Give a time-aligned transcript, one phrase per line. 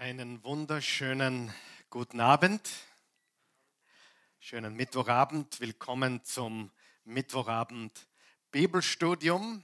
[0.00, 1.52] Einen wunderschönen
[1.90, 2.66] guten Abend,
[4.38, 5.60] schönen Mittwochabend.
[5.60, 6.70] Willkommen zum
[7.04, 8.08] Mittwochabend
[8.50, 9.62] Bibelstudium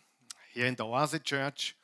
[0.52, 1.74] hier in der Oase Church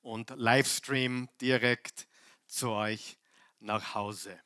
[0.00, 2.08] und Livestream direkt
[2.48, 3.18] zu euch
[3.60, 4.36] nach Hause.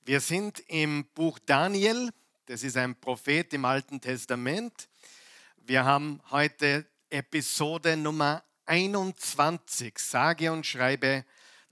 [0.00, 2.10] Wir sind im Buch Daniel,
[2.46, 4.88] das ist ein Prophet im Alten Testament.
[5.58, 11.24] Wir haben heute Episode Nummer 21, sage und schreibe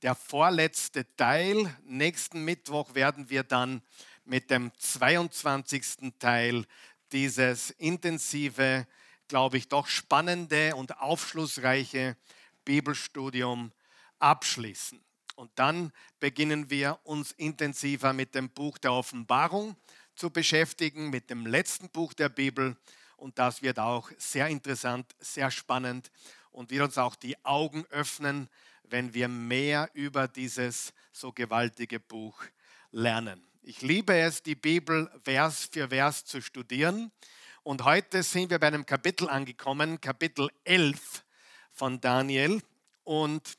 [0.03, 1.75] der vorletzte Teil.
[1.85, 3.83] Nächsten Mittwoch werden wir dann
[4.25, 6.15] mit dem 22.
[6.19, 6.67] Teil
[7.13, 8.87] dieses intensive,
[9.29, 12.17] glaube ich, doch spannende und aufschlussreiche
[12.65, 13.73] Bibelstudium
[14.19, 15.03] abschließen.
[15.37, 19.77] Und dann beginnen wir uns intensiver mit dem Buch der Offenbarung
[20.15, 22.77] zu beschäftigen, mit dem letzten Buch der Bibel.
[23.17, 26.11] Und das wird auch sehr interessant, sehr spannend
[26.51, 28.49] und wird uns auch die Augen öffnen
[28.91, 32.43] wenn wir mehr über dieses so gewaltige Buch
[32.91, 33.43] lernen.
[33.63, 37.11] Ich liebe es, die Bibel Vers für Vers zu studieren.
[37.63, 41.25] Und heute sind wir bei einem Kapitel angekommen, Kapitel 11
[41.73, 42.63] von Daniel.
[43.05, 43.59] Und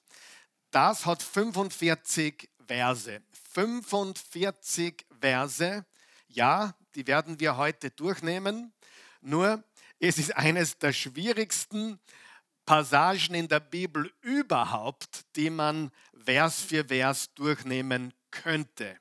[0.72, 3.22] das hat 45 Verse.
[3.54, 5.86] 45 Verse,
[6.28, 8.72] ja, die werden wir heute durchnehmen.
[9.22, 9.64] Nur,
[10.00, 12.00] es ist eines der schwierigsten
[12.70, 18.96] Passagen in der Bibel überhaupt, die man Vers für Vers durchnehmen könnte.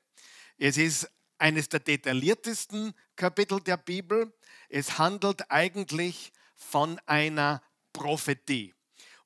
[0.57, 4.33] Es ist eines der detailliertesten Kapitel der Bibel.
[4.69, 7.61] Es handelt eigentlich von einer
[7.93, 8.73] Prophetie.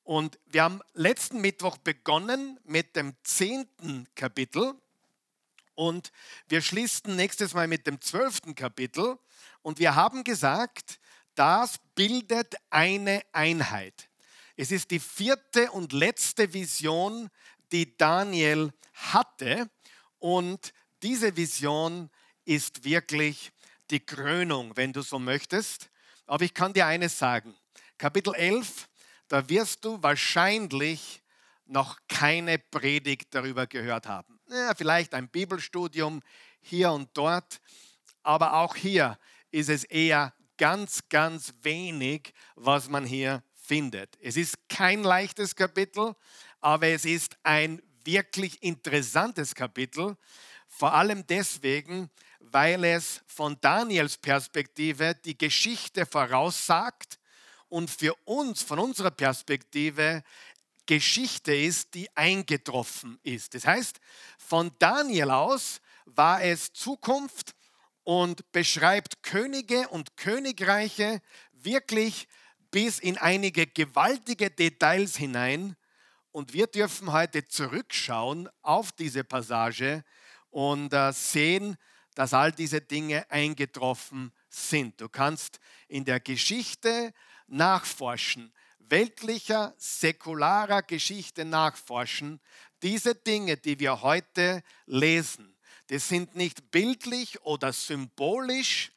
[0.02, 4.74] Und wir haben letzten Mittwoch begonnen mit dem zehnten Kapitel
[5.74, 6.12] und
[6.48, 9.16] wir schließen nächstes Mal mit dem zwölften Kapitel
[9.62, 11.00] und wir haben gesagt,
[11.34, 14.10] das bildet eine Einheit.
[14.56, 17.28] Es ist die vierte und letzte Vision,
[17.72, 19.68] die Daniel hatte.
[20.18, 22.10] Und diese Vision
[22.44, 23.52] ist wirklich
[23.90, 25.90] die Krönung, wenn du so möchtest.
[26.26, 27.54] Aber ich kann dir eines sagen.
[27.98, 28.88] Kapitel 11,
[29.28, 31.22] da wirst du wahrscheinlich
[31.66, 34.38] noch keine Predigt darüber gehört haben.
[34.48, 36.22] Ja, vielleicht ein Bibelstudium
[36.60, 37.60] hier und dort,
[38.22, 39.18] aber auch hier
[39.50, 44.16] ist es eher ganz, ganz wenig, was man hier findet.
[44.20, 46.14] Es ist kein leichtes Kapitel,
[46.60, 50.16] aber es ist ein wirklich interessantes Kapitel,
[50.66, 52.10] vor allem deswegen,
[52.40, 57.18] weil es von Daniels Perspektive die Geschichte voraussagt
[57.68, 60.22] und für uns, von unserer Perspektive,
[60.86, 63.54] Geschichte ist, die eingetroffen ist.
[63.54, 64.00] Das heißt,
[64.36, 67.54] von Daniel aus war es Zukunft
[68.02, 71.22] und beschreibt Könige und Königreiche
[71.52, 72.28] wirklich
[72.74, 75.76] bis in einige gewaltige Details hinein.
[76.32, 80.02] Und wir dürfen heute zurückschauen auf diese Passage
[80.50, 81.76] und äh, sehen,
[82.16, 85.00] dass all diese Dinge eingetroffen sind.
[85.00, 87.14] Du kannst in der Geschichte
[87.46, 92.40] nachforschen, weltlicher, säkularer Geschichte nachforschen,
[92.82, 95.56] diese Dinge, die wir heute lesen.
[95.90, 98.90] Das sind nicht bildlich oder symbolisch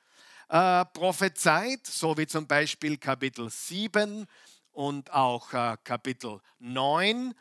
[0.49, 4.25] äh, prophezeit, so wie zum Beispiel Kapitel 7
[4.71, 7.33] und auch äh, Kapitel 9.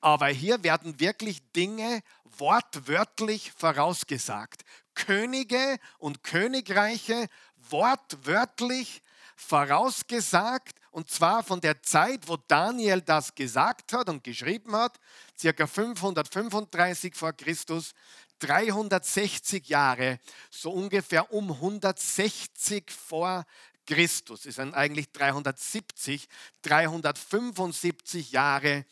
[0.00, 4.62] Aber hier werden wirklich Dinge wortwörtlich vorausgesagt.
[4.94, 7.26] Könige und Königreiche
[7.56, 9.02] wortwörtlich
[9.36, 15.00] vorausgesagt und zwar von der Zeit, wo Daniel das gesagt hat und geschrieben hat,
[15.36, 17.94] circa 535 vor Christus
[18.44, 23.46] 360 Jahre, so ungefähr um 160 vor
[23.86, 26.28] Christus, ist dann eigentlich 370,
[26.62, 28.84] 375 Jahre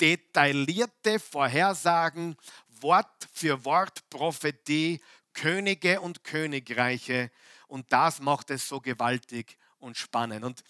[0.00, 2.36] detaillierte Vorhersagen,
[2.80, 5.00] Wort für Wort Prophetie,
[5.32, 7.30] Könige und Königreiche.
[7.66, 10.44] Und das macht es so gewaltig und spannend.
[10.44, 10.60] Und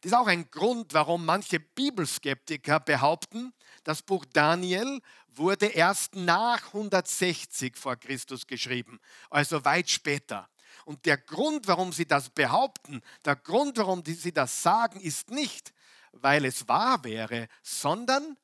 [0.00, 3.52] das ist auch ein Grund, warum manche Bibelskeptiker behaupten,
[3.88, 10.46] das Buch Daniel wurde erst nach 160 vor Christus geschrieben, also weit später.
[10.84, 15.72] Und der Grund, warum sie das behaupten, der Grund, warum sie das sagen, ist nicht,
[16.12, 18.36] weil es wahr wäre, sondern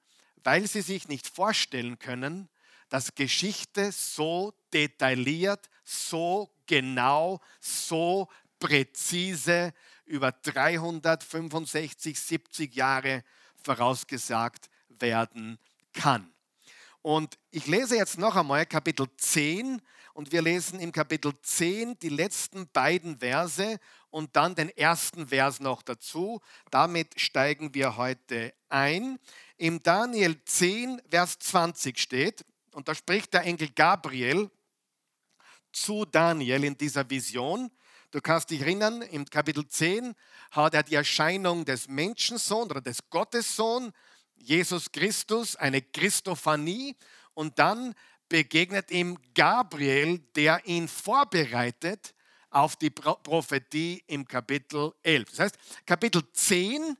[0.45, 2.49] weil sie sich nicht vorstellen können,
[2.89, 8.29] dass Geschichte so detailliert, so genau, so
[8.59, 9.75] präzise
[10.07, 13.23] über 365, 70 Jahre
[13.63, 14.71] vorausgesagt
[15.01, 15.59] werden
[15.93, 16.33] kann.
[17.03, 19.83] Und ich lese jetzt noch einmal Kapitel 10
[20.15, 23.79] und wir lesen im Kapitel 10 die letzten beiden Verse
[24.11, 26.41] und dann den ersten Vers noch dazu.
[26.71, 29.19] Damit steigen wir heute ein.
[29.59, 34.51] Im Daniel 10, Vers 20 steht, und da spricht der Engel Gabriel
[35.73, 37.71] zu Daniel in dieser Vision.
[38.11, 40.15] Du kannst dich erinnern, im Kapitel 10
[40.53, 43.93] hat er die Erscheinung des Menschensohns oder des Gottessohn,
[44.37, 46.97] Jesus Christus, eine Christophanie.
[47.35, 47.95] Und dann
[48.29, 52.15] begegnet ihm Gabriel, der ihn vorbereitet
[52.51, 55.31] auf die Prophetie im Kapitel 11.
[55.31, 56.97] Das heißt, Kapitel 10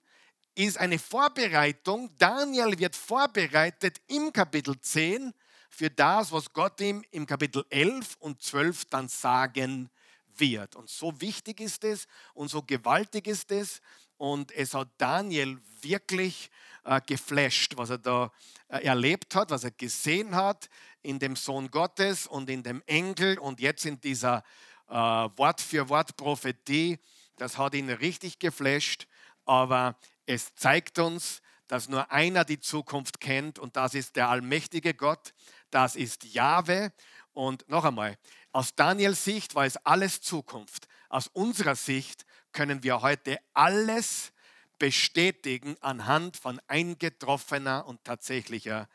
[0.55, 2.11] ist eine Vorbereitung.
[2.19, 5.33] Daniel wird vorbereitet im Kapitel 10
[5.71, 9.91] für das, was Gott ihm im Kapitel 11 und 12 dann sagen
[10.37, 10.77] wird.
[10.77, 13.81] Und so wichtig ist es und so gewaltig ist es.
[14.17, 16.51] Und es hat Daniel wirklich
[16.85, 18.31] äh, geflasht, was er da
[18.69, 20.69] äh, erlebt hat, was er gesehen hat
[21.03, 24.43] in dem Sohn Gottes und in dem Engel und jetzt in dieser
[24.89, 26.99] äh, Wort für Wort Prophetie.
[27.37, 29.07] Das hat ihn richtig geflasht,
[29.45, 29.97] aber
[30.27, 35.35] es zeigt uns, dass nur einer die Zukunft kennt und das ist der allmächtige Gott,
[35.71, 36.93] das ist Jahwe.
[37.33, 38.17] Und noch einmal,
[38.53, 40.87] aus Daniels Sicht war es alles Zukunft.
[41.09, 44.33] Aus unserer Sicht können wir heute alles
[44.79, 48.89] bestätigen anhand von eingetroffener und tatsächlicher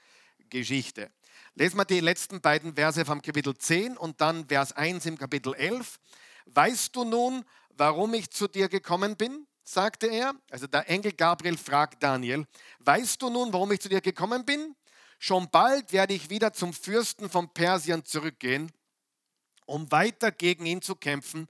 [0.49, 1.11] Geschichte.
[1.53, 5.53] Lesen wir die letzten beiden Verse vom Kapitel 10 und dann Vers 1 im Kapitel
[5.53, 5.99] 11.
[6.45, 9.45] Weißt du nun, warum ich zu dir gekommen bin?
[9.63, 10.33] sagte er.
[10.49, 12.47] Also der Engel Gabriel fragt Daniel,
[12.79, 14.75] weißt du nun, warum ich zu dir gekommen bin?
[15.19, 18.71] Schon bald werde ich wieder zum Fürsten von Persien zurückgehen,
[19.65, 21.47] um weiter gegen ihn zu kämpfen.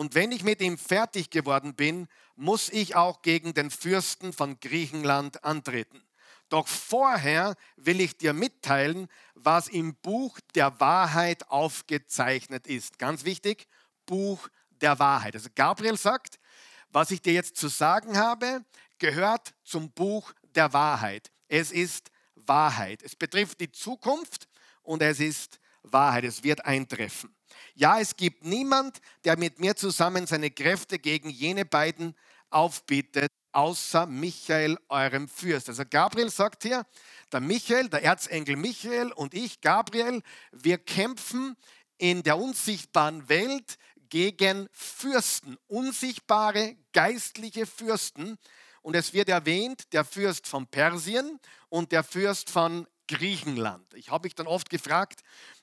[0.00, 4.58] Und wenn ich mit ihm fertig geworden bin, muss ich auch gegen den Fürsten von
[4.58, 6.02] Griechenland antreten.
[6.48, 12.98] Doch vorher will ich dir mitteilen, was im Buch der Wahrheit aufgezeichnet ist.
[12.98, 13.66] Ganz wichtig,
[14.06, 15.34] Buch der Wahrheit.
[15.34, 16.40] Also Gabriel sagt,
[16.88, 18.64] was ich dir jetzt zu sagen habe,
[18.98, 21.30] gehört zum Buch der Wahrheit.
[21.46, 23.02] Es ist Wahrheit.
[23.02, 24.48] Es betrifft die Zukunft
[24.80, 26.24] und es ist Wahrheit.
[26.24, 27.36] Es wird eintreffen.
[27.74, 32.14] Ja, es gibt niemand, der mit mir zusammen seine Kräfte gegen jene beiden
[32.50, 35.68] aufbietet, außer Michael, eurem Fürst.
[35.68, 36.86] Also Gabriel sagt hier,
[37.32, 40.22] der Michael, der Erzengel Michael und ich, Gabriel,
[40.52, 41.56] wir kämpfen
[41.98, 43.78] in der unsichtbaren Welt
[44.08, 48.38] gegen Fürsten, unsichtbare geistliche Fürsten.
[48.82, 51.38] Und es wird erwähnt, der Fürst von Persien
[51.68, 53.92] und der Fürst von Griechenland.
[53.94, 55.20] Ich habe mich dann oft gefragt,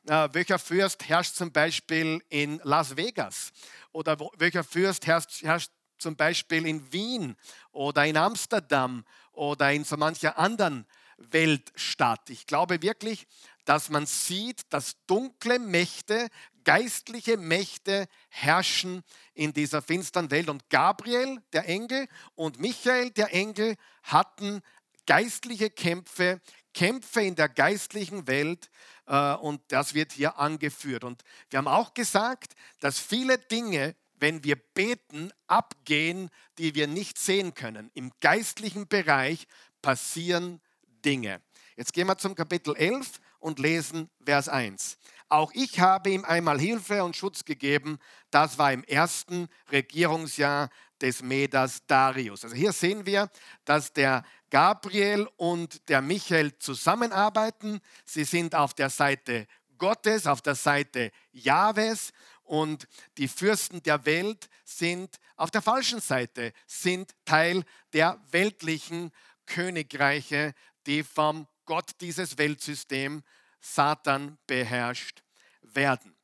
[0.07, 3.51] welcher Fürst herrscht zum Beispiel in Las Vegas
[3.91, 7.35] oder welcher Fürst herrscht, herrscht zum Beispiel in Wien
[7.71, 10.85] oder in Amsterdam oder in so mancher anderen
[11.17, 12.29] Weltstadt.
[12.29, 13.27] Ich glaube wirklich,
[13.65, 16.29] dass man sieht, dass dunkle Mächte,
[16.63, 19.03] geistliche Mächte herrschen
[19.33, 20.49] in dieser finsteren Welt.
[20.49, 24.61] Und Gabriel, der Engel, und Michael, der Engel, hatten
[25.05, 26.39] geistliche Kämpfe,
[26.73, 28.69] Kämpfe in der geistlichen Welt.
[29.07, 31.03] Äh, und das wird hier angeführt.
[31.03, 37.17] Und wir haben auch gesagt, dass viele Dinge wenn wir beten, abgehen, die wir nicht
[37.17, 37.91] sehen können.
[37.93, 39.47] Im geistlichen Bereich
[39.81, 40.61] passieren
[41.05, 41.41] Dinge.
[41.75, 44.97] Jetzt gehen wir zum Kapitel 11 und lesen Vers 1.
[45.29, 47.99] Auch ich habe ihm einmal Hilfe und Schutz gegeben.
[48.31, 50.69] Das war im ersten Regierungsjahr
[51.01, 52.43] des Medas Darius.
[52.43, 53.29] Also hier sehen wir,
[53.65, 57.79] dass der Gabriel und der Michael zusammenarbeiten.
[58.05, 59.47] Sie sind auf der Seite
[59.77, 62.11] Gottes, auf der Seite Jahwes
[62.43, 69.11] und die Fürsten der Welt sind auf der falschen Seite, sind Teil der weltlichen
[69.45, 70.53] Königreiche,
[70.85, 73.23] die vom Gott dieses Weltsystem
[73.59, 75.23] Satan beherrscht
[75.61, 76.15] werden.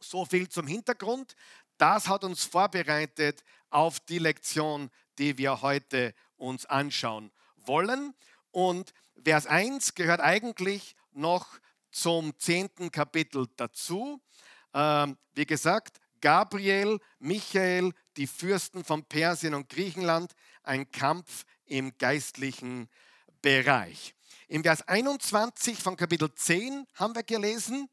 [0.00, 1.34] So viel zum Hintergrund.
[1.76, 8.14] Das hat uns vorbereitet auf die Lektion, die wir heute uns anschauen wollen.
[8.50, 8.92] Und
[9.24, 11.46] Vers 1 gehört eigentlich noch
[11.90, 14.20] zum zehnten Kapitel dazu.
[14.74, 22.88] Ähm, wie gesagt, Gabriel, Michael, die Fürsten von Persien und Griechenland, ein Kampf im geistlichen
[23.40, 24.14] Bereich.
[24.48, 27.88] Im Vers 21 von Kapitel 10 haben wir gelesen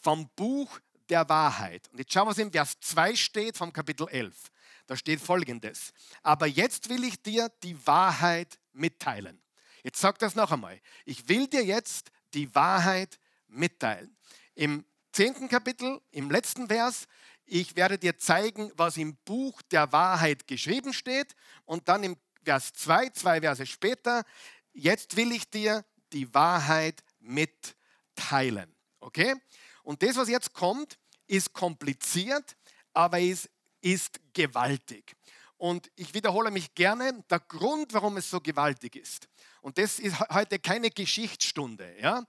[0.00, 1.88] vom Buch der Wahrheit.
[1.90, 4.50] Und jetzt schauen wir, was im Vers 2 steht vom Kapitel 11.
[4.90, 5.92] Da steht folgendes.
[6.20, 9.40] Aber jetzt will ich dir die Wahrheit mitteilen.
[9.84, 10.80] Jetzt sag das noch einmal.
[11.04, 14.16] Ich will dir jetzt die Wahrheit mitteilen.
[14.56, 17.06] Im zehnten Kapitel, im letzten Vers,
[17.44, 21.36] ich werde dir zeigen, was im Buch der Wahrheit geschrieben steht.
[21.66, 24.24] Und dann im Vers 2, zwei Verse später,
[24.72, 28.74] jetzt will ich dir die Wahrheit mitteilen.
[28.98, 29.36] Okay?
[29.84, 32.56] Und das, was jetzt kommt, ist kompliziert,
[32.92, 33.48] aber es
[33.80, 35.16] ist gewaltig.
[35.56, 39.28] Und ich wiederhole mich gerne, der Grund, warum es so gewaltig ist,
[39.62, 42.24] und das ist heute keine Geschichtsstunde, ja?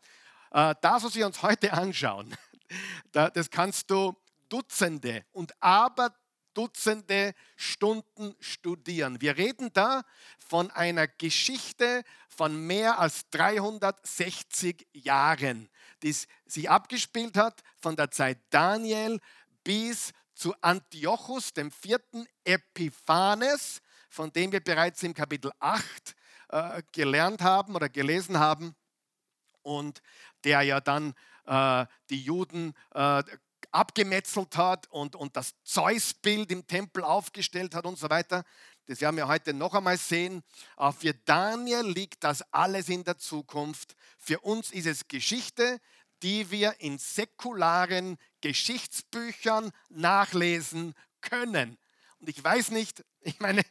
[0.51, 2.35] Äh, das, was wir uns heute anschauen,
[3.11, 4.15] das kannst du
[4.49, 6.13] Dutzende und aber
[6.53, 9.21] Dutzende Stunden studieren.
[9.21, 10.03] Wir reden da
[10.37, 15.69] von einer Geschichte von mehr als 360 Jahren,
[16.03, 16.13] die
[16.45, 19.21] sich abgespielt hat von der Zeit Daniel
[19.63, 20.11] bis
[20.41, 23.79] zu Antiochus, dem vierten Epiphanes,
[24.09, 26.15] von dem wir bereits im Kapitel 8
[26.49, 28.75] äh, gelernt haben oder gelesen haben
[29.61, 30.01] und
[30.43, 31.13] der ja dann
[31.45, 33.21] äh, die Juden äh,
[33.69, 38.43] abgemetzelt hat und, und das Zeus-Bild im Tempel aufgestellt hat und so weiter.
[38.87, 40.43] Das werden wir heute noch einmal sehen.
[40.75, 43.95] Aber für Daniel liegt das alles in der Zukunft.
[44.17, 45.79] Für uns ist es Geschichte,
[46.21, 51.77] die wir in säkularen Geschichtsbüchern nachlesen können.
[52.19, 53.63] Und ich weiß nicht, ich meine,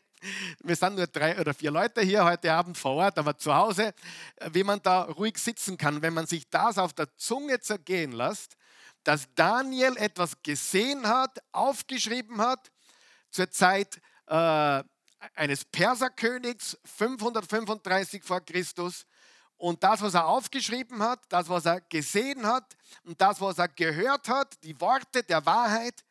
[0.62, 3.94] wir sind nur drei oder vier Leute hier heute Abend vor Ort, aber zu Hause,
[4.36, 8.12] äh, wie man da ruhig sitzen kann, wenn man sich das auf der Zunge zergehen
[8.12, 8.56] lässt,
[9.04, 12.70] dass Daniel etwas gesehen hat, aufgeschrieben hat,
[13.30, 14.82] zur Zeit äh,
[15.34, 19.06] eines Perserkönigs 535 vor Christus.
[19.60, 23.68] Und das, was er aufgeschrieben hat, das, was er gesehen hat und das, was er
[23.68, 26.02] gehört hat, die Worte der Wahrheit,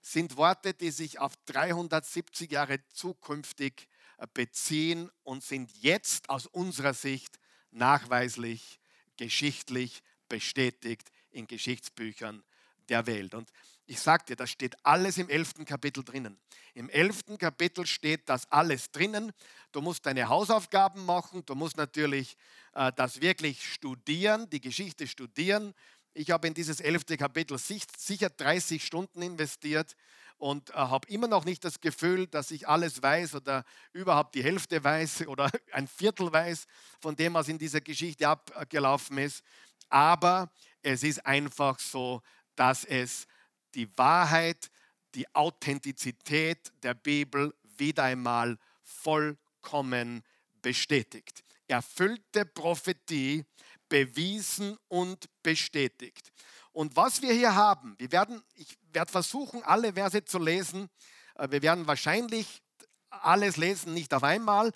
[0.00, 6.94] sind Worte, die sich auf 370 Jahre zukünftig äh, beziehen und sind jetzt aus unserer
[6.94, 7.40] Sicht
[7.72, 8.78] nachweislich,
[9.16, 12.44] geschichtlich bestätigt in Geschichtsbüchern
[12.88, 13.34] der Welt.
[13.34, 13.50] Und
[13.88, 16.38] ich sagte, das steht alles im elften Kapitel drinnen.
[16.74, 19.32] Im elften Kapitel steht das alles drinnen.
[19.72, 22.36] Du musst deine Hausaufgaben machen, du musst natürlich
[22.74, 25.72] äh, das wirklich studieren, die Geschichte studieren.
[26.12, 29.96] Ich habe in dieses elfte Kapitel sicher 30 Stunden investiert
[30.36, 33.64] und äh, habe immer noch nicht das Gefühl, dass ich alles weiß oder
[33.94, 36.66] überhaupt die Hälfte weiß oder ein Viertel weiß
[37.00, 39.42] von dem, was in dieser Geschichte abgelaufen ist.
[39.88, 40.50] Aber
[40.82, 42.20] es ist einfach so,
[42.54, 43.27] dass es
[43.74, 44.70] die Wahrheit,
[45.14, 50.22] die Authentizität der Bibel wieder einmal vollkommen
[50.62, 51.44] bestätigt.
[51.66, 53.44] Erfüllte Prophetie,
[53.88, 56.32] bewiesen und bestätigt.
[56.72, 60.88] Und was wir hier haben, wir werden, ich werde versuchen, alle Verse zu lesen.
[61.34, 62.62] Äh, wir werden wahrscheinlich
[63.10, 64.72] alles lesen, nicht auf einmal.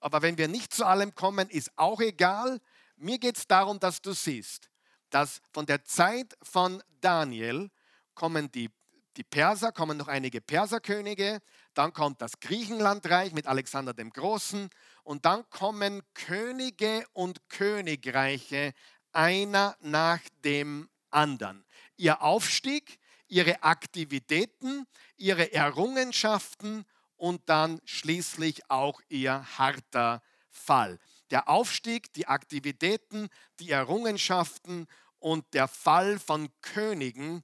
[0.00, 2.60] Aber wenn wir nicht zu allem kommen, ist auch egal.
[2.96, 4.70] Mir geht es darum, dass du siehst,
[5.10, 7.70] dass von der Zeit von Daniel
[8.14, 8.70] kommen die,
[9.16, 11.40] die Perser, kommen noch einige Perserkönige,
[11.74, 14.68] dann kommt das Griechenlandreich mit Alexander dem Großen
[15.04, 18.72] und dann kommen Könige und Königreiche
[19.12, 21.64] einer nach dem anderen.
[21.96, 26.84] Ihr Aufstieg, ihre Aktivitäten, ihre Errungenschaften
[27.16, 30.98] und dann schließlich auch ihr harter Fall.
[31.30, 33.28] Der Aufstieg, die Aktivitäten,
[33.58, 34.86] die Errungenschaften
[35.18, 37.42] und der Fall von Königen,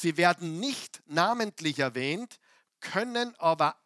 [0.00, 2.38] sie werden nicht namentlich erwähnt,
[2.80, 3.76] können aber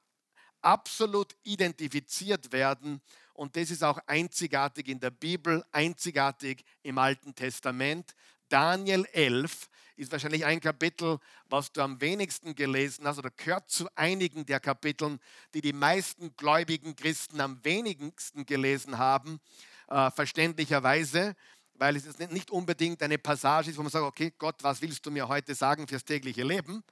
[0.60, 3.00] absolut identifiziert werden.
[3.32, 8.14] Und das ist auch einzigartig in der Bibel, einzigartig im Alten Testament.
[8.48, 13.88] Daniel 11 ist wahrscheinlich ein Kapitel, was du am wenigsten gelesen hast oder gehört zu
[13.94, 15.20] einigen der Kapiteln,
[15.54, 19.40] die die meisten gläubigen Christen am wenigsten gelesen haben,
[19.88, 21.36] äh, verständlicherweise,
[21.80, 25.10] weil es nicht unbedingt eine Passage ist, wo man sagt, okay, Gott, was willst du
[25.10, 26.84] mir heute sagen fürs tägliche Leben?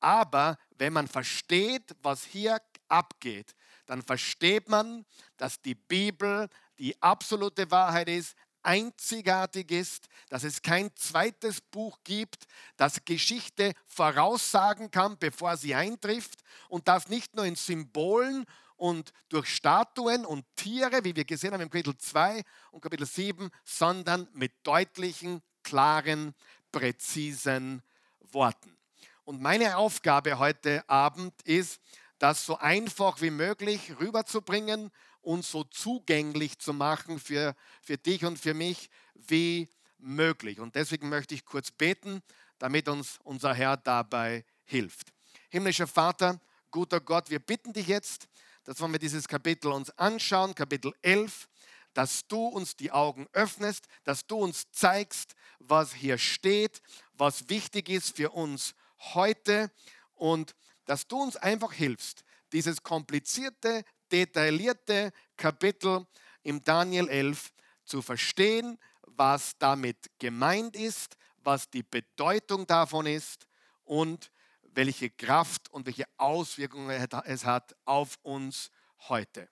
[0.00, 3.54] Aber wenn man versteht, was hier abgeht,
[3.86, 6.48] dann versteht man, dass die Bibel
[6.80, 14.90] die absolute Wahrheit ist, einzigartig ist, dass es kein zweites Buch gibt, das Geschichte voraussagen
[14.90, 21.04] kann, bevor sie eintrifft und das nicht nur in Symbolen und durch Statuen und Tiere,
[21.04, 26.34] wie wir gesehen haben im Kapitel 2 und Kapitel 7, sondern mit deutlichen, klaren,
[26.72, 27.82] präzisen
[28.20, 28.76] Worten.
[29.24, 31.80] Und meine Aufgabe heute Abend ist,
[32.18, 34.90] das so einfach wie möglich rüberzubringen
[35.20, 40.60] und so zugänglich zu machen für, für dich und für mich wie möglich.
[40.60, 42.22] Und deswegen möchte ich kurz beten,
[42.58, 45.12] damit uns unser Herr dabei hilft.
[45.48, 46.40] Himmlischer Vater,
[46.70, 48.28] guter Gott, wir bitten dich jetzt,
[48.64, 51.48] dass wenn wir dieses Kapitel uns anschauen, Kapitel 11,
[51.92, 57.88] dass du uns die Augen öffnest, dass du uns zeigst, was hier steht, was wichtig
[57.88, 58.74] ist für uns
[59.14, 59.70] heute
[60.14, 60.54] und
[60.86, 66.06] dass du uns einfach hilfst, dieses komplizierte, detaillierte Kapitel
[66.42, 67.52] im Daniel 11
[67.84, 73.46] zu verstehen, was damit gemeint ist, was die Bedeutung davon ist
[73.84, 74.30] und
[74.76, 76.90] welche Kraft und welche Auswirkungen
[77.24, 78.70] es hat auf uns
[79.08, 79.48] heute.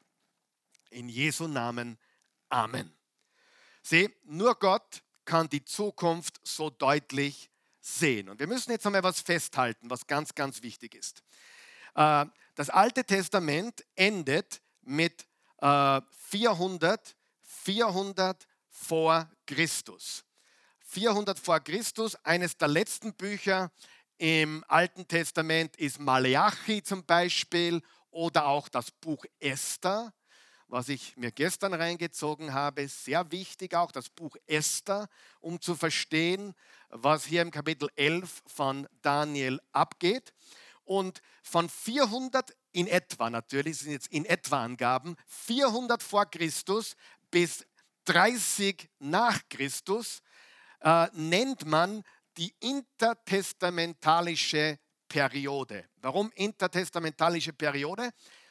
[0.91, 1.99] In Jesu Namen.
[2.49, 2.95] Amen.
[3.83, 7.50] Sieh, nur Gott kann die Zukunft so deutlich
[7.81, 8.29] sehen.
[8.29, 11.23] Und wir müssen jetzt einmal was festhalten, was ganz, ganz wichtig ist.
[11.95, 15.26] Äh, das Alte Testament endet mit
[15.61, 17.12] 400, äh,
[17.43, 20.25] 400 vor Christus.
[20.81, 23.71] 400 vor Christus, eines der letzten Bücher
[24.23, 30.14] im Alten Testament ist Maleachi zum Beispiel oder auch das Buch Esther,
[30.69, 32.87] was ich mir gestern reingezogen habe.
[32.87, 35.09] Sehr wichtig auch das Buch Esther,
[35.41, 36.55] um zu verstehen,
[36.88, 40.33] was hier im Kapitel 11 von Daniel abgeht.
[40.85, 46.95] Und von 400 in etwa, natürlich sind jetzt in etwa Angaben, 400 vor Christus
[47.33, 47.67] bis
[48.05, 50.23] 30 nach Christus
[50.81, 52.05] äh, nennt man
[52.37, 55.89] die intertestamentalische Periode.
[55.97, 58.11] Warum intertestamentalische Periode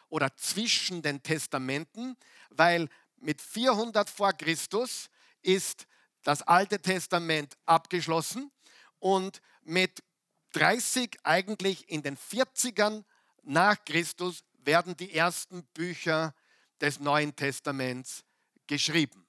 [0.10, 2.18] oder zwischen den Testamenten?
[2.50, 5.10] Weil mit 400 vor Christus
[5.42, 5.88] ist
[6.24, 8.52] das Alte Testament abgeschlossen
[9.00, 10.04] und mit
[10.54, 13.04] 30 eigentlich in den 40ern
[13.44, 16.36] nach Christus werden die ersten Bücher
[16.80, 18.24] des Neuen Testaments
[18.68, 19.26] geschrieben.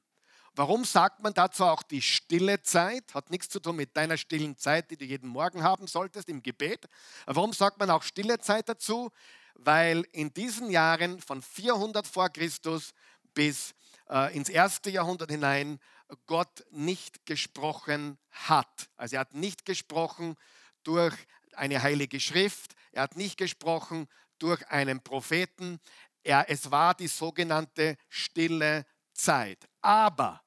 [0.54, 3.14] Warum sagt man dazu auch die stille Zeit?
[3.14, 6.42] Hat nichts zu tun mit deiner stillen Zeit, die du jeden Morgen haben solltest im
[6.42, 6.88] Gebet.
[7.24, 9.10] Warum sagt man auch stille Zeit dazu?
[9.54, 12.92] Weil in diesen Jahren von 400 vor Christus
[13.32, 13.74] bis
[14.10, 15.78] äh, ins erste Jahrhundert hinein
[16.26, 18.90] Gott nicht gesprochen hat.
[18.96, 20.36] Also er hat nicht gesprochen
[20.82, 21.14] durch
[21.54, 24.06] eine heilige Schrift, er hat nicht gesprochen
[24.38, 25.80] durch einen Propheten,
[26.24, 29.68] er, es war die sogenannte stille Zeit.
[29.80, 30.42] Aber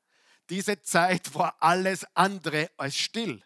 [0.49, 3.43] diese Zeit war alles andere als still.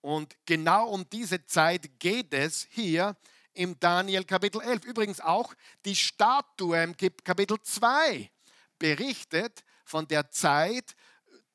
[0.00, 3.16] Und genau um diese Zeit geht es hier
[3.52, 4.84] im Daniel Kapitel 11.
[4.84, 5.52] Übrigens auch
[5.84, 8.30] die Statue im Kapitel 2
[8.78, 10.94] berichtet von der Zeit,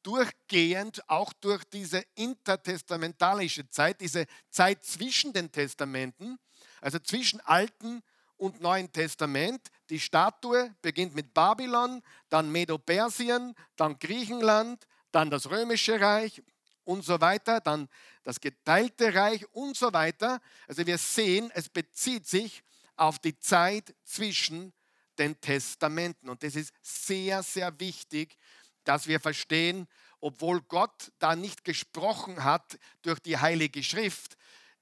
[0.03, 6.37] durchgehend auch durch diese intertestamentalische Zeit, diese Zeit zwischen den Testamenten,
[6.81, 8.03] also zwischen Alten
[8.43, 9.71] und Neuen Testament.
[9.89, 16.43] Die Statue beginnt mit Babylon, dann Medo-Persien, dann Griechenland, dann das Römische Reich
[16.83, 17.87] und so weiter, dann
[18.23, 20.41] das geteilte Reich und so weiter.
[20.67, 22.63] Also wir sehen, es bezieht sich
[22.97, 24.73] auf die Zeit zwischen
[25.17, 26.27] den Testamenten.
[26.27, 28.35] Und das ist sehr, sehr wichtig,
[28.83, 29.87] dass wir verstehen,
[30.19, 34.35] obwohl Gott da nicht gesprochen hat durch die Heilige Schrift,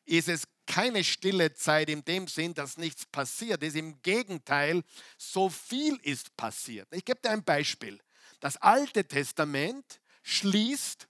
[0.05, 3.75] ist es keine stille Zeit in dem Sinn, dass nichts passiert ist.
[3.75, 4.83] Im Gegenteil,
[5.17, 6.87] so viel ist passiert.
[6.91, 8.01] Ich gebe dir ein Beispiel.
[8.39, 11.09] Das Alte Testament schließt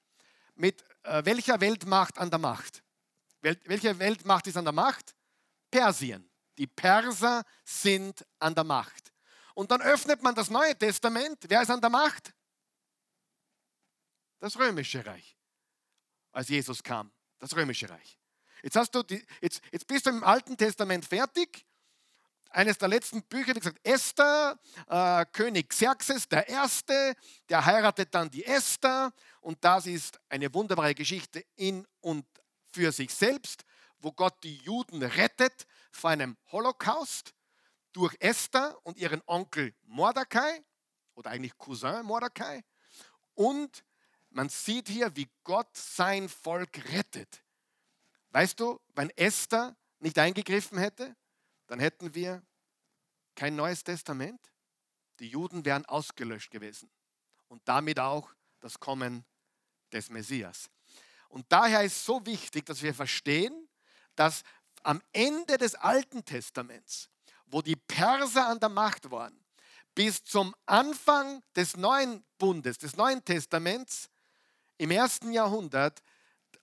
[0.56, 2.84] mit äh, welcher Weltmacht an der Macht?
[3.42, 5.16] Wel welche Weltmacht ist an der Macht?
[5.70, 6.28] Persien.
[6.58, 9.14] Die Perser sind an der Macht.
[9.54, 11.38] Und dann öffnet man das Neue Testament.
[11.48, 12.34] Wer ist an der Macht?
[14.40, 15.38] Das Römische Reich.
[16.32, 17.12] Als Jesus kam.
[17.38, 18.21] Das Römische Reich.
[18.64, 21.66] Jetzt, hast du die, jetzt, jetzt bist du im Alten Testament fertig.
[22.50, 27.16] Eines der letzten Bücher, die gesagt, Esther, äh, König Xerxes der Erste,
[27.48, 32.26] der heiratet dann die Esther und das ist eine wunderbare Geschichte in und
[32.74, 33.64] für sich selbst,
[34.00, 37.34] wo Gott die Juden rettet vor einem Holocaust
[37.94, 40.62] durch Esther und ihren Onkel Mordecai
[41.16, 42.64] oder eigentlich Cousin Mordecai
[43.34, 43.84] und
[44.30, 47.44] man sieht hier, wie Gott sein Volk rettet.
[48.32, 51.16] Weißt du, wenn Esther nicht eingegriffen hätte,
[51.68, 52.44] dann hätten wir
[53.36, 54.40] kein neues Testament.
[55.20, 56.90] Die Juden wären ausgelöscht gewesen
[57.48, 59.26] und damit auch das Kommen
[59.92, 60.70] des Messias.
[61.30, 63.70] Und daher ist so wichtig, dass wir verstehen,
[64.16, 64.44] dass
[64.84, 67.10] am Ende des Alten Testaments,
[67.46, 69.38] wo die Perser an der Macht waren,
[69.94, 74.10] bis zum Anfang des neuen Bundes, des Neuen Testaments,
[74.78, 76.02] im ersten Jahrhundert,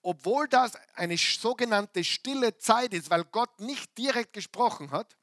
[0.02, 5.16] obwohl das eine sogenannte stille Zeit ist, weil Gott nicht direkt gesprochen hat,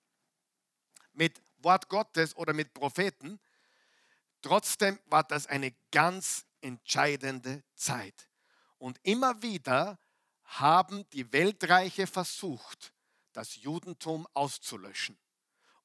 [1.14, 3.40] mit Wort Gottes oder mit Propheten,
[4.42, 8.30] trotzdem war das eine ganz entscheidende Zeit.
[8.78, 9.98] Und immer wieder
[10.44, 12.94] haben die Weltreiche versucht,
[13.34, 15.18] das Judentum auszulöschen.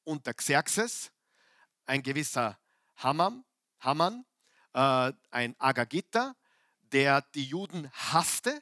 [0.03, 1.11] Unter Xerxes,
[1.85, 2.59] ein gewisser
[2.95, 3.43] Haman,
[3.79, 4.25] Haman
[4.73, 6.35] äh, ein Agagita,
[6.91, 8.61] der die Juden hasste.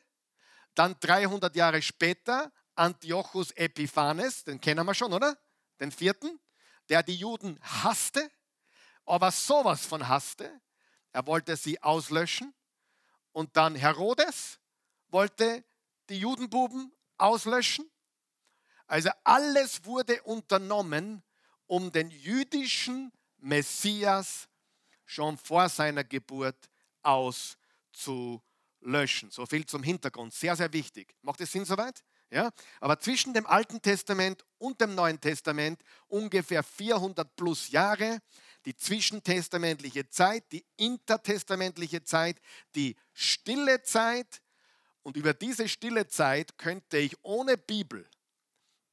[0.80, 5.38] Dann 300 Jahre später Antiochus Epiphanes, den kennen wir schon, oder?
[5.82, 6.40] Den vierten,
[6.88, 8.32] der die Juden hasste,
[9.06, 10.62] aber sowas von hasste.
[11.12, 12.56] Er wollte sie auslöschen.
[13.34, 14.62] Und dann Herodes
[15.10, 15.66] wollte
[16.08, 17.92] die Judenbuben auslöschen.
[18.88, 21.24] Also alles wurde unternommen,
[21.68, 24.48] um den jüdischen Messias
[25.06, 26.70] schon vor seiner Geburt
[27.02, 27.60] auszulöschen
[27.92, 28.42] zu
[28.82, 29.32] löschen.
[29.32, 30.34] So viel zum Hintergrund.
[30.34, 31.16] Sehr, sehr wichtig.
[31.22, 32.04] Macht es Sinn soweit?
[32.30, 32.52] Ja?
[32.80, 38.20] Aber zwischen dem Alten Testament und dem Neuen Testament ungefähr 400 plus Jahre,
[38.66, 42.40] die zwischentestamentliche Zeit, die intertestamentliche Zeit,
[42.76, 44.42] die stille Zeit.
[45.02, 48.08] Und über diese stille Zeit könnte ich ohne Bibel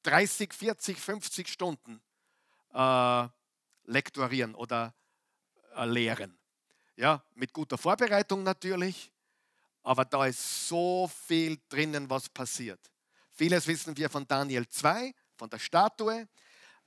[0.04, 2.00] 30, 40, 50 Stunden
[2.72, 3.28] äh,
[3.84, 4.94] lektorieren oder
[5.74, 6.38] äh, lehren.
[6.94, 9.12] Ja, mit guter Vorbereitung natürlich,
[9.86, 12.80] aber da ist so viel drinnen, was passiert.
[13.30, 16.26] Vieles wissen wir von Daniel 2, von der Statue.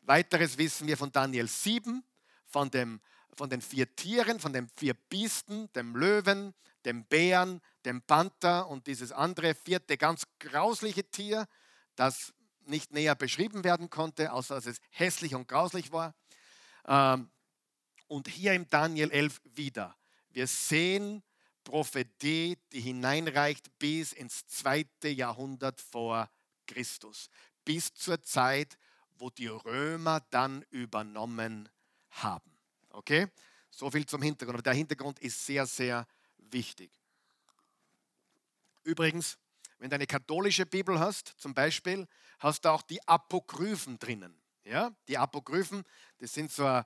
[0.02, 2.04] Weiteres wissen wir von Daniel 7,
[2.46, 3.00] von, dem,
[3.38, 8.86] von den vier Tieren, von den vier Biester, dem Löwen, dem Bären, dem Panther und
[8.86, 11.48] dieses andere vierte ganz grausliche Tier,
[11.96, 12.34] das
[12.66, 16.14] nicht näher beschrieben werden konnte, außer dass es hässlich und grauslich war.
[16.86, 17.30] Ähm,
[18.08, 19.96] und hier im Daniel 11 wieder.
[20.32, 21.24] Wir sehen
[21.70, 26.28] Prophetie, die hineinreicht bis ins zweite Jahrhundert vor
[26.66, 27.30] Christus,
[27.64, 28.80] bis zur Zeit,
[29.20, 31.70] wo die Römer dann übernommen
[32.10, 32.58] haben.
[32.90, 33.28] Okay?
[33.70, 34.56] So viel zum Hintergrund.
[34.56, 36.08] Aber der Hintergrund ist sehr, sehr
[36.40, 36.90] wichtig.
[38.84, 39.38] Übrigens,
[39.78, 42.08] wenn du eine katholische Bibel hast, zum Beispiel,
[42.40, 44.42] hast du auch die Apokryphen drinnen.
[44.64, 44.90] Ja?
[45.08, 45.84] Die Apokryphen,
[46.18, 46.82] das sind so,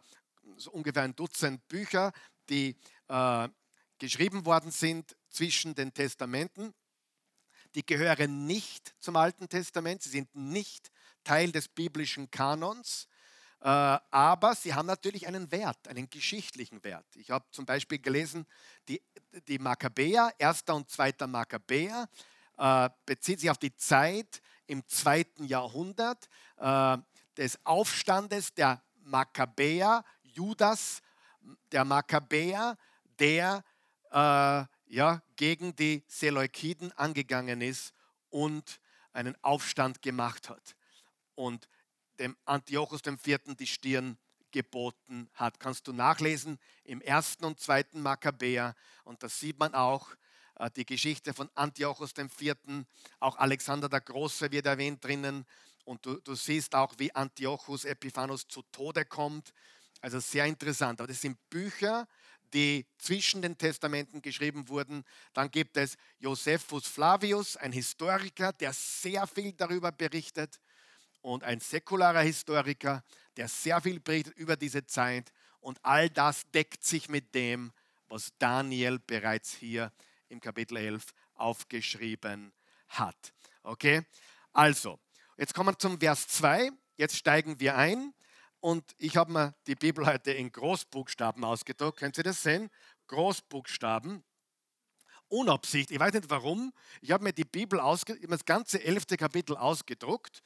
[0.57, 2.11] so ungefähr ein Dutzend Bücher,
[2.49, 2.75] die
[3.07, 3.47] äh,
[4.03, 6.73] geschrieben worden sind zwischen den Testamenten
[7.75, 10.91] die gehören nicht zum Alten Testament, sie sind nicht
[11.23, 13.07] Teil des biblischen Kanons,
[13.61, 17.05] äh, aber sie haben natürlich einen Wert, einen geschichtlichen Wert.
[17.15, 18.45] Ich habe zum Beispiel gelesen,
[18.87, 19.01] die,
[19.47, 22.09] die Makkabäer, erster und zweiter Makkabäer,
[22.57, 26.97] äh, bezieht sich auf die Zeit im zweiten Jahrhundert äh,
[27.37, 31.01] des Aufstandes der Makkabäer, Judas,
[31.71, 32.77] der Makkabäer,
[33.19, 33.63] der
[34.13, 37.93] ja, gegen die Seleukiden angegangen ist
[38.29, 38.79] und
[39.11, 40.75] einen Aufstand gemacht hat
[41.35, 41.67] und
[42.19, 43.39] dem Antiochus IV.
[43.57, 44.17] die Stirn
[44.51, 45.59] geboten hat.
[45.59, 50.09] Kannst du nachlesen im ersten und zweiten Makkabäer und da sieht man auch
[50.55, 52.55] äh, die Geschichte von Antiochus IV.
[53.19, 55.45] Auch Alexander der Große wird erwähnt drinnen
[55.85, 59.53] und du, du siehst auch, wie Antiochus Epiphanos zu Tode kommt.
[60.01, 61.01] Also sehr interessant.
[61.01, 62.07] Aber das sind Bücher,
[62.53, 65.03] die zwischen den Testamenten geschrieben wurden.
[65.33, 70.59] Dann gibt es Josephus Flavius, ein Historiker, der sehr viel darüber berichtet
[71.21, 73.03] und ein säkularer Historiker,
[73.37, 75.31] der sehr viel berichtet über diese Zeit.
[75.59, 77.71] Und all das deckt sich mit dem,
[78.07, 79.91] was Daniel bereits hier
[80.29, 82.53] im Kapitel 11 aufgeschrieben
[82.89, 83.33] hat.
[83.63, 84.05] Okay?
[84.51, 84.99] Also,
[85.37, 86.69] jetzt kommen wir zum Vers 2.
[86.97, 88.13] Jetzt steigen wir ein.
[88.63, 91.99] Und ich habe mir die Bibel heute in Großbuchstaben ausgedruckt.
[91.99, 92.69] Können Sie das sehen?
[93.07, 94.23] Großbuchstaben.
[95.27, 96.71] Unabsicht, ich weiß nicht warum.
[97.01, 100.41] Ich habe mir die Bibel ausgedruckt, das ganze elfte Kapitel ausgedruckt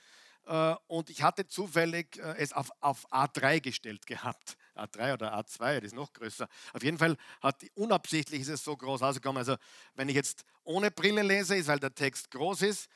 [0.48, 4.58] äh, und ich hatte zufällig äh, es auf, auf A3 gestellt gehabt.
[4.76, 6.48] A3 oder A2, das ist noch größer.
[6.74, 9.38] Auf jeden Fall hat unabsichtlich ist es so groß ausgekommen.
[9.38, 9.58] Also
[9.94, 12.90] wenn ich jetzt ohne Brille lese, ist weil der Text groß ist,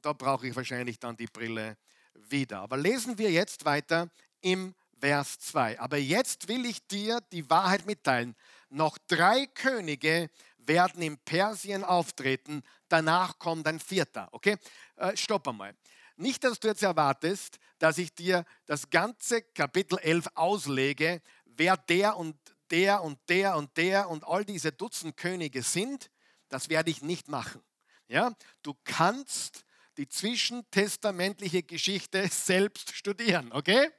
[0.00, 1.76] da brauche ich wahrscheinlich dann die Brille
[2.14, 2.60] wieder.
[2.60, 4.08] Aber lesen wir jetzt weiter
[4.44, 5.80] im Vers 2.
[5.80, 8.36] Aber jetzt will ich dir die Wahrheit mitteilen.
[8.68, 14.28] Noch drei Könige werden in Persien auftreten, danach kommt ein vierter.
[14.32, 14.56] Okay,
[14.96, 15.74] äh, stopp einmal.
[16.16, 22.16] Nicht, dass du jetzt erwartest, dass ich dir das ganze Kapitel 11 auslege, wer der
[22.16, 22.36] und
[22.70, 26.10] der und der und der und all diese Dutzend Könige sind.
[26.48, 27.62] Das werde ich nicht machen.
[28.06, 29.64] Ja, du kannst
[29.96, 33.90] die zwischentestamentliche Geschichte selbst studieren, okay?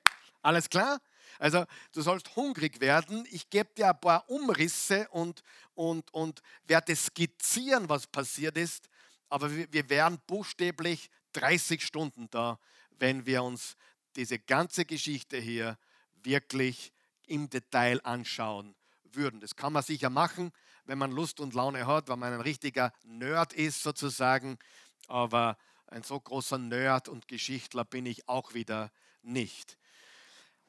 [0.45, 1.01] Alles klar?
[1.39, 3.27] Also du sollst hungrig werden.
[3.31, 5.41] Ich gebe dir ein paar Umrisse und,
[5.73, 8.87] und, und werde skizzieren, was passiert ist.
[9.27, 12.59] Aber wir, wir wären buchstäblich 30 Stunden da,
[12.91, 13.75] wenn wir uns
[14.15, 15.79] diese ganze Geschichte hier
[16.21, 16.93] wirklich
[17.25, 19.39] im Detail anschauen würden.
[19.39, 20.51] Das kann man sicher machen,
[20.85, 24.59] wenn man Lust und Laune hat, wenn man ein richtiger Nerd ist sozusagen.
[25.07, 28.91] Aber ein so großer Nerd und Geschichtler bin ich auch wieder
[29.23, 29.79] nicht.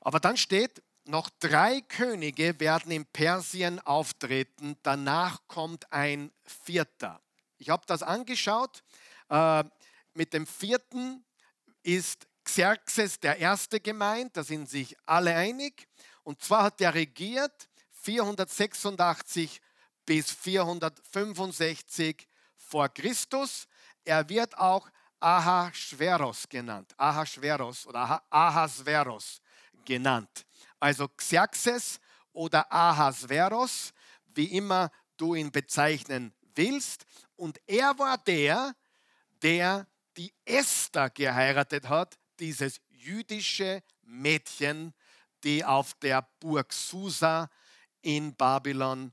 [0.06, 7.20] Aber dann steht, noch drei Könige werden in Persien auftreten, danach kommt ein vierter.
[7.58, 8.84] Ich habe das angeschaut.
[9.28, 9.64] Äh,
[10.14, 11.24] mit dem vierten
[11.82, 15.88] ist Xerxes der erste gemeint, da sind sich alle einig.
[16.22, 19.60] Und zwar hat er regiert 486
[20.04, 23.66] bis 465 vor Christus.
[24.04, 24.88] Er wird auch
[25.18, 26.94] Ahasveros genannt.
[26.96, 29.40] Ahasveros oder Ahasveros
[29.86, 30.44] genannt.
[30.78, 31.98] Also Xerxes
[32.32, 33.94] oder Ahasveros,
[34.34, 37.06] wie immer du ihn bezeichnen willst.
[37.36, 38.74] Und er war der,
[39.42, 44.92] der die Esther geheiratet hat, dieses jüdische Mädchen,
[45.44, 47.50] die auf der Burg Susa
[48.02, 49.12] in Babylon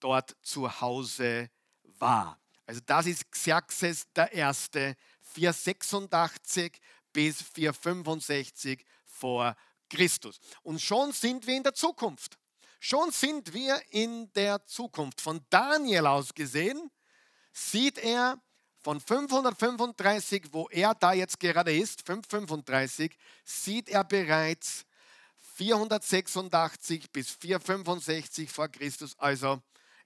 [0.00, 1.50] dort zu Hause
[1.98, 2.38] war.
[2.66, 6.80] Also das ist Xerxes der Erste, 486
[7.12, 9.54] bis 465 vor
[9.88, 10.38] Christus.
[10.62, 12.36] Und schon sind wir in der Zukunft.
[12.80, 15.20] Schon sind wir in der Zukunft.
[15.20, 16.90] Von Daniel aus gesehen
[17.52, 18.38] sieht er
[18.82, 24.84] von 535, wo er da jetzt gerade ist, 535, sieht er bereits
[25.54, 29.62] 486 bis 465 vor Christus, also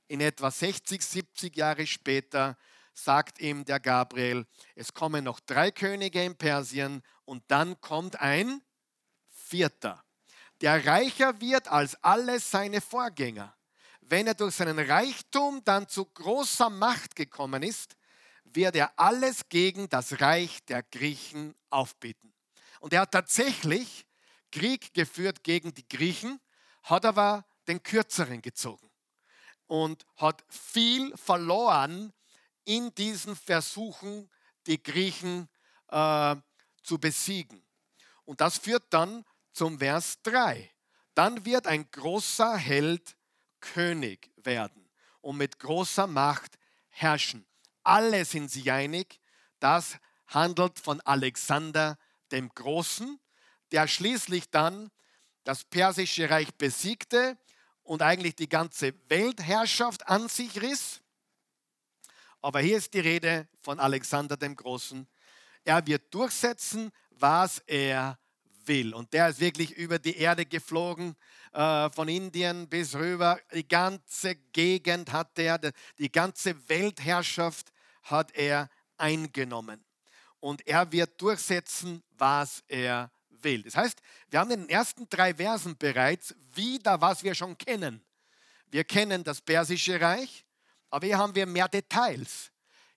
[0.07, 2.57] in etwa 60, 70 Jahre später,
[2.95, 8.62] sagt ihm der Gabriel, es kommen noch drei Könige in Persien und dann kommt ein
[9.48, 10.04] vierter,
[10.61, 13.54] der reicher wird als alle seine Vorgänger.
[14.00, 17.96] Wenn er durch seinen Reichtum dann zu großer Macht gekommen ist,
[18.44, 22.32] wird er alles gegen das Reich der Griechen aufbieten.
[22.80, 24.06] Und er hat tatsächlich
[24.50, 26.40] Krieg geführt gegen die Griechen,
[26.84, 28.90] hat aber den kürzeren gezogen
[29.66, 32.12] und hat viel verloren
[32.64, 34.30] in diesen Versuchen,
[34.66, 35.48] die Griechen
[35.88, 36.37] äh,
[36.82, 37.62] zu besiegen.
[38.24, 39.24] Und das führt dann
[39.59, 40.71] zum Vers 3.
[41.14, 43.16] Dann wird ein großer Held
[43.61, 44.88] König werden
[45.21, 46.57] und mit großer Macht
[46.90, 47.44] herrschen.
[47.83, 49.21] Alle sind sich einig,
[49.59, 51.99] das handelt von Alexander
[52.31, 53.18] dem Großen,
[53.73, 54.92] der schließlich dann
[55.42, 57.37] das persische Reich besiegte
[57.83, 61.01] und eigentlich die ganze Weltherrschaft an sich riss.
[62.40, 65.09] Aber hier ist die Rede von Alexander dem Großen.
[65.64, 68.21] Er wird durchsetzen, was er
[68.68, 68.94] will.
[68.94, 71.16] Und der ist wirklich über die Erde geflogen,
[71.52, 73.40] äh, von Indien bis rüber.
[73.52, 75.59] Die ganze Gegend hat er,
[75.98, 77.72] die ganze Weltherrschaft
[78.04, 79.85] hat er eingenommen.
[80.40, 83.11] Und er wird durchsetzen, was er
[83.42, 83.62] will.
[83.62, 84.00] Das heißt,
[84.31, 88.04] wir haben in den ersten drei Versen bereits wieder, was wir schon kennen.
[88.70, 90.44] Wir kennen das persische Reich,
[90.90, 92.50] aber hier haben wir mehr Details.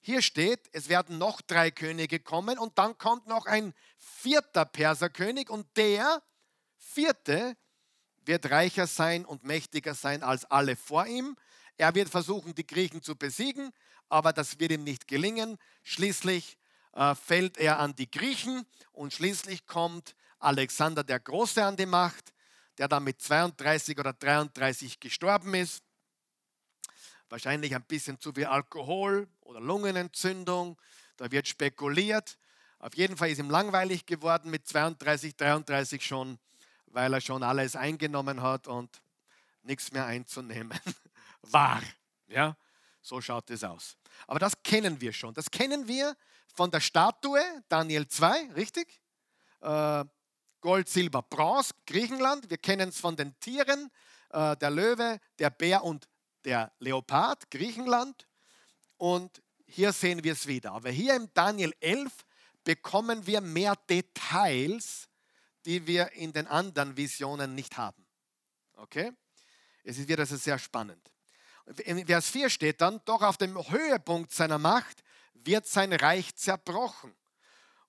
[0.03, 5.51] Hier steht, es werden noch drei Könige kommen und dann kommt noch ein vierter Perserkönig
[5.51, 6.23] und der
[6.79, 7.55] vierte
[8.25, 11.37] wird reicher sein und mächtiger sein als alle vor ihm.
[11.77, 13.71] Er wird versuchen, die Griechen zu besiegen,
[14.09, 15.59] aber das wird ihm nicht gelingen.
[15.83, 16.57] Schließlich
[16.93, 22.33] äh, fällt er an die Griechen und schließlich kommt Alexander der Große an die Macht,
[22.79, 25.83] der dann mit 32 oder 33 gestorben ist
[27.31, 30.79] wahrscheinlich ein bisschen zu viel Alkohol oder Lungenentzündung.
[31.17, 32.37] Da wird spekuliert.
[32.79, 36.39] Auf jeden Fall ist ihm langweilig geworden mit 32, 33 schon,
[36.87, 39.01] weil er schon alles eingenommen hat und
[39.63, 40.77] nichts mehr einzunehmen
[41.43, 41.81] war.
[42.27, 42.57] Ja,
[43.01, 43.97] so schaut es aus.
[44.27, 45.33] Aber das kennen wir schon.
[45.33, 46.15] Das kennen wir
[46.53, 49.01] von der Statue Daniel 2, richtig?
[49.61, 50.03] Äh,
[50.59, 52.49] Gold, Silber, Bronze, Griechenland.
[52.49, 53.89] Wir kennen es von den Tieren,
[54.31, 56.07] äh, der Löwe, der Bär und
[56.45, 58.27] der Leopard, Griechenland.
[58.97, 60.73] Und hier sehen wir es wieder.
[60.73, 62.11] Aber hier im Daniel 11
[62.63, 65.07] bekommen wir mehr Details,
[65.65, 68.05] die wir in den anderen Visionen nicht haben.
[68.73, 69.11] Okay?
[69.83, 71.11] Es ist wieder sehr spannend.
[71.85, 77.15] In Vers 4 steht dann, doch auf dem Höhepunkt seiner Macht wird sein Reich zerbrochen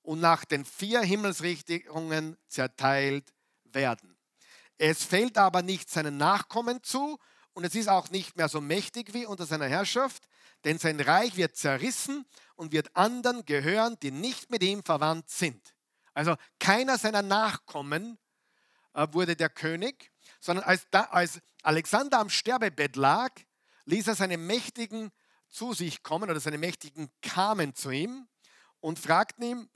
[0.03, 3.33] und nach den vier Himmelsrichtungen zerteilt
[3.65, 4.17] werden.
[4.79, 7.19] Es fällt aber nicht seinen Nachkommen zu,
[7.55, 10.27] und es ist auch nicht mehr so mächtig wie unter seiner Herrschaft,
[10.65, 15.75] denn sein Reich wird zerrissen und wird anderen gehören, die nicht mit ihm verwandt sind.
[16.15, 18.19] Also keiner seiner Nachkommen
[18.95, 23.31] äh, wurde der König, sondern als, als Alexander am Sterbebett lag,
[23.87, 25.11] ließ er seine Mächtigen
[25.49, 28.29] zu sich kommen oder seine Mächtigen kamen zu ihm
[28.81, 29.71] und fragten ihm,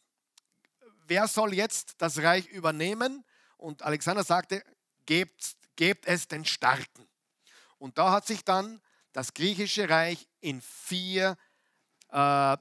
[1.07, 3.25] wer soll jetzt das Reich übernehmen?
[3.57, 4.62] Und Alexander sagte,
[5.07, 7.09] gebt, gebt es den Starken.
[7.79, 8.81] Und da hat sich dann
[9.12, 11.37] das griechische Reich in vier
[12.11, 12.57] äh,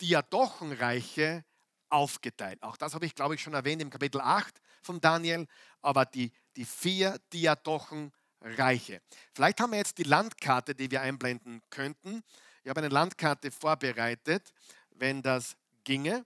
[0.00, 1.44] Diadochenreiche
[1.88, 2.62] aufgeteilt.
[2.62, 5.46] Auch das habe ich, glaube ich, schon erwähnt im Kapitel 8 von Daniel,
[5.82, 9.02] aber die, die vier Diadochenreiche.
[9.34, 12.22] Vielleicht haben wir jetzt die Landkarte, die wir einblenden könnten.
[12.62, 14.52] Ich habe eine Landkarte vorbereitet,
[14.90, 16.24] wenn das ginge.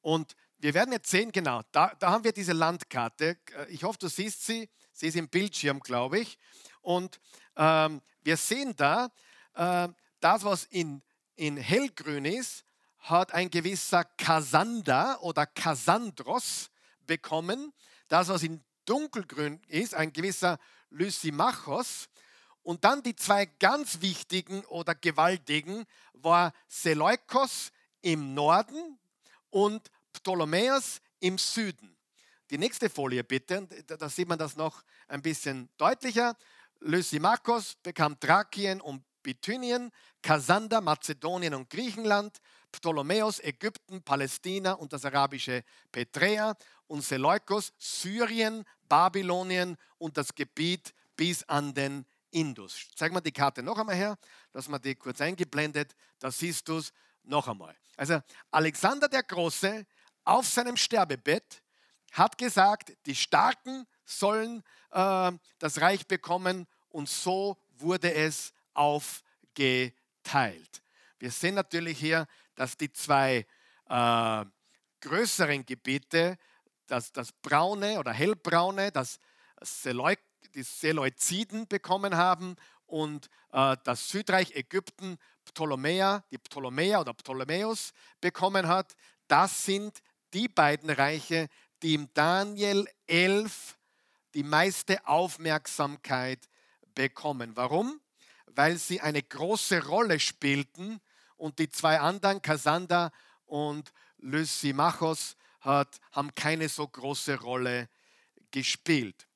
[0.00, 3.38] Und wir werden jetzt sehen, genau, da, da haben wir diese Landkarte.
[3.56, 4.68] Äh, ich hoffe, du siehst sie.
[4.92, 6.38] Sie ist im Bildschirm, glaube ich.
[6.82, 7.20] Und
[7.56, 9.10] ähm, wir sehen da,
[9.54, 9.88] äh,
[10.20, 11.02] das, was in,
[11.36, 12.64] in hellgrün ist,
[12.98, 16.70] hat ein gewisser Kassander oder Kassandros
[17.06, 17.72] bekommen.
[18.08, 20.58] Das, was in dunkelgrün ist, ein gewisser
[20.90, 22.10] Lysimachos.
[22.62, 28.98] Und dann die zwei ganz wichtigen oder gewaltigen war Seleukos im Norden
[29.48, 31.96] und Ptolemäus im Süden.
[32.50, 36.36] Die nächste Folie bitte, da sieht man das noch ein bisschen deutlicher.
[36.80, 39.90] Lysimachos bekam Thrakien und Bithynien,
[40.22, 42.38] Kassander Mazedonien und Griechenland,
[42.72, 51.42] Ptolemäus Ägypten, Palästina und das arabische Petrea und Seleukos Syrien, Babylonien und das Gebiet bis
[51.44, 52.88] an den Indus.
[52.94, 54.16] Zeig mal die Karte noch einmal her,
[54.52, 56.92] dass man die kurz eingeblendet, da siehst du es
[57.24, 57.76] noch einmal.
[57.96, 58.20] Also
[58.50, 59.86] Alexander der Große
[60.30, 61.60] auf seinem Sterbebett
[62.12, 64.62] hat gesagt, die Starken sollen
[64.92, 69.94] äh, das Reich bekommen und so wurde es aufgeteilt.
[71.18, 73.44] Wir sehen natürlich hier, dass die zwei
[73.88, 74.44] äh,
[75.00, 76.38] größeren Gebiete,
[76.86, 79.18] das, das braune oder hellbraune, das
[79.60, 80.20] Seleuc,
[80.54, 82.54] die Seleuziden bekommen haben
[82.86, 88.94] und äh, das Südreich Ägypten Ptolemäer, die Ptolemäer oder Ptolemäus bekommen hat.
[89.26, 90.00] Das sind
[90.32, 91.48] die beiden Reiche,
[91.82, 93.76] die im Daniel 11
[94.34, 96.48] die meiste Aufmerksamkeit
[96.94, 97.56] bekommen.
[97.56, 98.00] Warum?
[98.46, 101.00] Weil sie eine große Rolle spielten
[101.36, 103.12] und die zwei anderen, Kassander
[103.46, 107.88] und Lysimachos, hat, haben keine so große Rolle
[108.50, 109.26] gespielt.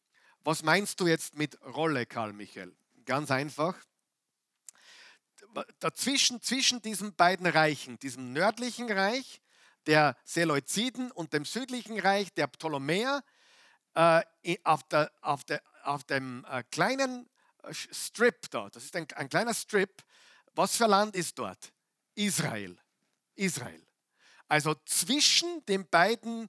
[0.43, 2.75] Was meinst du jetzt mit Rolle, Karl Michael?
[3.05, 3.77] Ganz einfach.
[5.79, 9.41] Dazwischen, zwischen diesen beiden Reichen, diesem nördlichen Reich
[9.87, 13.23] der Seleuziden und dem südlichen Reich der Ptolemäer,
[13.95, 14.23] äh,
[14.65, 17.29] auf, der, auf, der, auf dem äh, kleinen
[17.63, 20.03] äh, Strip da, das ist ein, ein kleiner Strip,
[20.55, 21.73] was für Land ist dort?
[22.15, 22.77] Israel.
[23.35, 23.85] Israel.
[24.49, 26.49] Also zwischen den beiden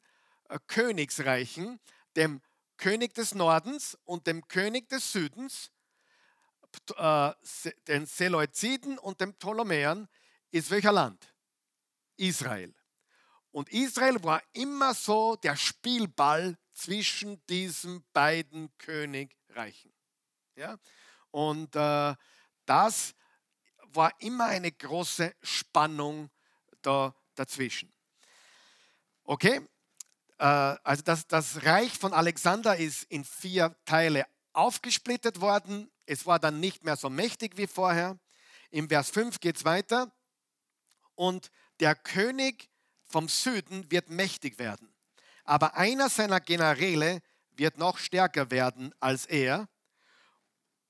[0.68, 1.80] Königsreichen,
[2.16, 2.42] dem
[2.78, 5.72] König des Nordens und dem König des Südens,
[7.88, 10.08] den Seleuziden und den Ptolemäern,
[10.52, 11.34] ist welcher Land?
[12.18, 12.76] Israel.
[13.56, 19.94] Und Israel war immer so der Spielball zwischen diesen beiden Königreichen.
[20.58, 20.78] Ja?
[21.32, 22.16] Und äh,
[22.66, 23.16] das
[23.94, 26.30] war immer eine große Spannung
[26.82, 27.94] da dazwischen.
[29.24, 29.66] Okay,
[30.38, 35.90] äh, also das, das Reich von Alexander ist in vier Teile aufgesplittet worden.
[36.06, 38.20] Es war dann nicht mehr so mächtig wie vorher.
[38.70, 40.12] Im Vers 5 geht es weiter.
[41.16, 42.70] Und der König
[43.08, 44.94] vom Süden wird mächtig werden.
[45.44, 49.68] Aber einer seiner Generäle wird noch stärker werden als er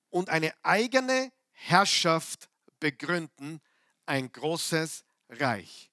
[0.10, 2.50] und eine eigene Herrschaft
[2.80, 3.62] begründen,
[4.06, 5.92] ein großes Reich.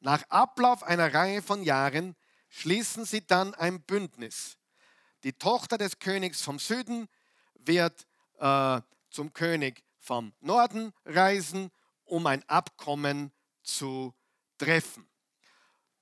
[0.00, 2.16] Nach Ablauf einer Reihe von Jahren
[2.48, 4.56] schließen sie dann ein Bündnis.
[5.22, 7.08] Die Tochter des Königs vom Süden
[7.54, 8.06] wird
[8.38, 11.70] äh, zum König vom Norden reisen,
[12.04, 14.14] um ein Abkommen zu
[14.58, 15.08] treffen.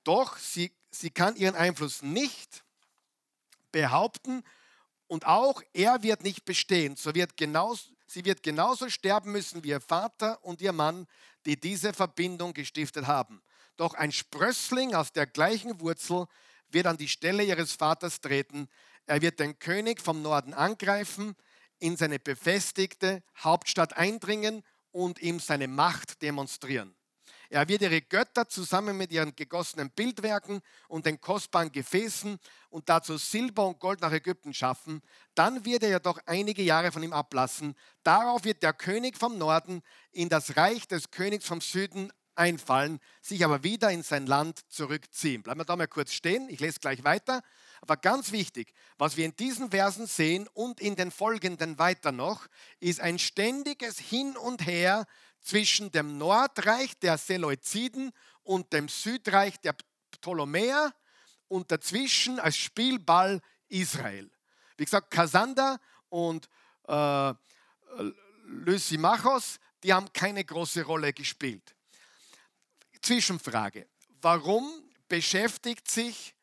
[0.05, 2.63] Doch sie, sie kann ihren Einfluss nicht
[3.71, 4.43] behaupten
[5.07, 6.95] und auch er wird nicht bestehen.
[6.95, 11.07] So wird genauso, sie wird genauso sterben müssen wie ihr Vater und ihr Mann,
[11.45, 13.41] die diese Verbindung gestiftet haben.
[13.77, 16.27] Doch ein Sprössling aus der gleichen Wurzel
[16.69, 18.69] wird an die Stelle ihres Vaters treten.
[19.07, 21.35] Er wird den König vom Norden angreifen,
[21.79, 26.94] in seine befestigte Hauptstadt eindringen und ihm seine Macht demonstrieren.
[27.49, 33.17] Er wird ihre Götter zusammen mit ihren gegossenen Bildwerken und den kostbaren Gefäßen und dazu
[33.17, 35.01] Silber und Gold nach Ägypten schaffen.
[35.35, 37.75] Dann wird er jedoch einige Jahre von ihm ablassen.
[38.03, 39.81] Darauf wird der König vom Norden
[40.11, 45.43] in das Reich des Königs vom Süden einfallen, sich aber wieder in sein Land zurückziehen.
[45.43, 47.41] Bleiben wir da mal kurz stehen, ich lese gleich weiter.
[47.81, 52.47] Aber ganz wichtig, was wir in diesen Versen sehen und in den folgenden weiter noch,
[52.79, 55.05] ist ein ständiges Hin und Her
[55.45, 58.11] zwischen dem Nordreich der Seleuziden
[58.43, 59.75] und dem Südreich der
[60.11, 60.93] Ptolemäer
[61.47, 64.29] und dazwischen als Spielball Israel.
[64.77, 66.49] Wie gesagt, Kassander und
[66.87, 67.33] äh,
[68.47, 71.75] Lysimachos, die haben keine große Rolle gespielt.
[73.01, 73.87] Zwischenfrage.
[74.21, 74.67] Warum
[75.07, 76.35] beschäftigt sich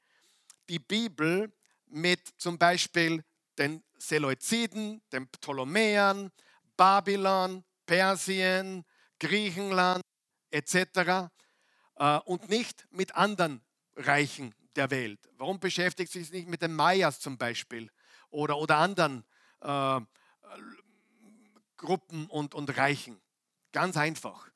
[0.69, 1.53] die Bibel
[1.87, 3.25] mit zum Beispiel
[3.59, 6.31] den Seleuziden, den Ptolemäern,
[6.77, 8.85] Babylon, Persien,
[9.23, 10.03] Griechenland
[10.51, 11.31] etc.
[11.97, 13.63] Äh, und nicht mit anderen
[13.95, 15.21] Reichen der Welt?
[15.39, 17.91] Warum beschäftigt sich nicht mit den Mayas zum Beispiel
[18.31, 19.25] oder, oder anderen
[19.61, 20.01] äh,
[21.77, 23.21] Gruppen und, und Reichen?
[23.71, 24.51] Ganz einfach.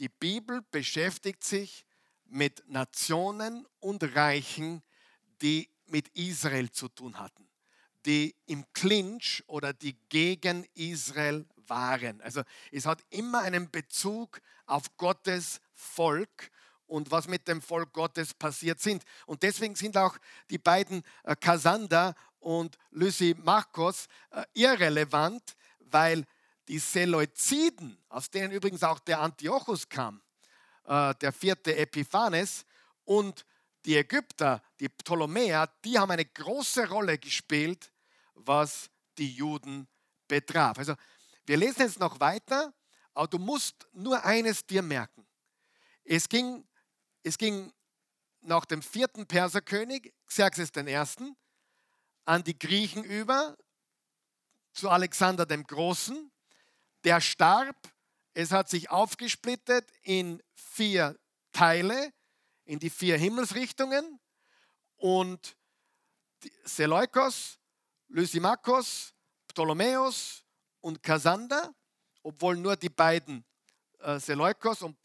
[0.00, 1.86] Die Bibel beschäftigt sich
[2.24, 4.82] mit Nationen und Reichen,
[5.42, 7.48] die mit Israel zu tun hatten,
[8.04, 12.20] die im Clinch oder die gegen Israel waren.
[12.22, 12.42] Also
[12.72, 16.50] es hat immer einen Bezug auf Gottes Volk
[16.86, 19.04] und was mit dem Volk Gottes passiert sind.
[19.26, 20.16] Und deswegen sind auch
[20.50, 26.24] die beiden äh, Kassander und Lysimachos äh, irrelevant, weil
[26.66, 30.20] die Seleuziden, aus denen übrigens auch der Antiochus kam,
[30.84, 32.64] äh, der vierte Epiphanes,
[33.04, 33.46] und
[33.86, 37.90] die Ägypter, die Ptolemäer, die haben eine große Rolle gespielt,
[38.34, 39.88] was die Juden
[40.26, 40.78] betraf.
[40.78, 40.94] Also
[41.48, 42.74] wir lesen jetzt noch weiter,
[43.14, 45.26] aber du musst nur eines dir merken.
[46.04, 46.68] Es ging,
[47.22, 47.72] es ging
[48.40, 51.34] nach dem vierten Perserkönig, Xerxes I.,
[52.26, 53.56] an die Griechen über,
[54.74, 56.30] zu Alexander dem Großen.
[57.04, 57.76] Der starb,
[58.34, 61.18] es hat sich aufgesplittet in vier
[61.52, 62.12] Teile,
[62.66, 64.20] in die vier Himmelsrichtungen
[64.96, 65.56] und
[66.64, 67.58] Seleukos,
[68.08, 69.14] Lysimachos,
[69.48, 70.44] Ptolemäus
[70.80, 71.74] und Kassander,
[72.22, 73.44] obwohl nur die beiden
[74.00, 74.96] äh, Seleukos und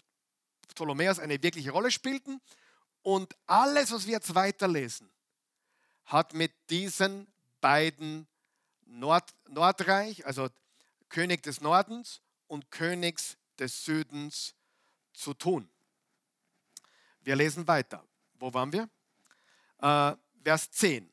[0.67, 2.41] Ptolemäus eine wirkliche Rolle spielten.
[3.01, 5.11] Und alles, was wir jetzt weiterlesen,
[6.05, 7.27] hat mit diesen
[7.61, 8.27] beiden
[8.85, 10.49] Nord Nordreich, also
[11.09, 14.55] König des Nordens und Königs des Südens
[15.13, 15.69] zu tun.
[17.21, 18.03] Wir lesen weiter.
[18.39, 18.89] Wo waren wir?
[19.79, 21.11] Äh, Vers 10.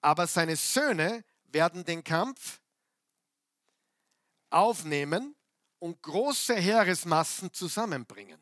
[0.00, 2.60] Aber seine Söhne werden den Kampf
[4.52, 5.34] aufnehmen
[5.78, 8.40] und große Heeresmassen zusammenbringen.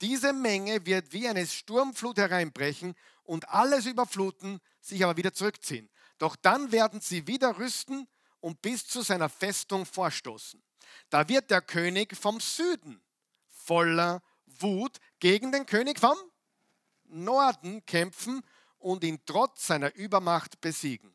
[0.00, 2.94] Diese Menge wird wie eine Sturmflut hereinbrechen
[3.24, 5.90] und alles überfluten, sich aber wieder zurückziehen.
[6.18, 8.06] Doch dann werden sie wieder rüsten
[8.40, 10.62] und bis zu seiner Festung vorstoßen.
[11.10, 13.02] Da wird der König vom Süden
[13.48, 16.16] voller Wut gegen den König vom
[17.04, 18.42] Norden kämpfen
[18.78, 21.14] und ihn trotz seiner Übermacht besiegen.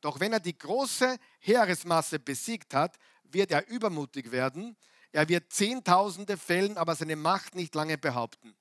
[0.00, 4.76] Doch wenn er die große Heeresmasse besiegt hat, wird er übermutig werden.
[5.12, 8.54] Er wird Zehntausende fällen, aber seine Macht nicht lange behaupten.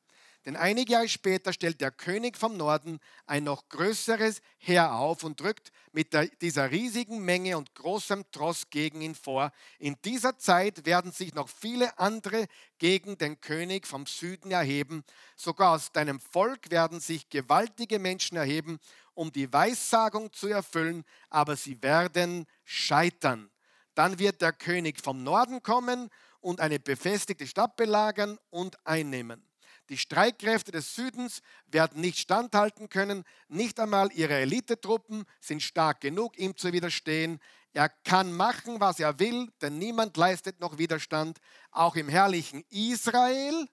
[0.46, 5.40] Denn einige Jahre später stellt der König vom Norden ein noch größeres Heer auf und
[5.40, 9.54] drückt mit der, dieser riesigen Menge und großem Tross gegen ihn vor.
[9.80, 12.48] In dieser Zeit werden sich noch viele andere
[12.78, 15.06] gegen den König vom Süden erheben.
[15.38, 18.80] Sogar aus deinem Volk werden sich gewaltige Menschen erheben,
[19.14, 23.50] um die Weissagung zu erfüllen, aber sie werden scheitern.
[23.96, 29.46] Dann wird der König vom Norden kommen und eine befestigte Stadt belagern und einnehmen.
[29.90, 36.38] Die Streitkräfte des Südens werden nicht standhalten können, nicht einmal ihre Elitetruppen sind stark genug,
[36.38, 37.40] ihm zu widerstehen.
[37.74, 41.40] Er kann machen, was er will, denn niemand leistet noch Widerstand.
[41.72, 43.68] Auch im herrlichen Israel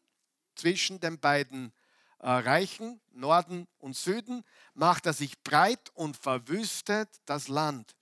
[0.56, 1.72] zwischen den beiden
[2.18, 4.42] äh, Reichen, Norden und Süden,
[4.74, 7.94] macht er sich breit und verwüstet das Land.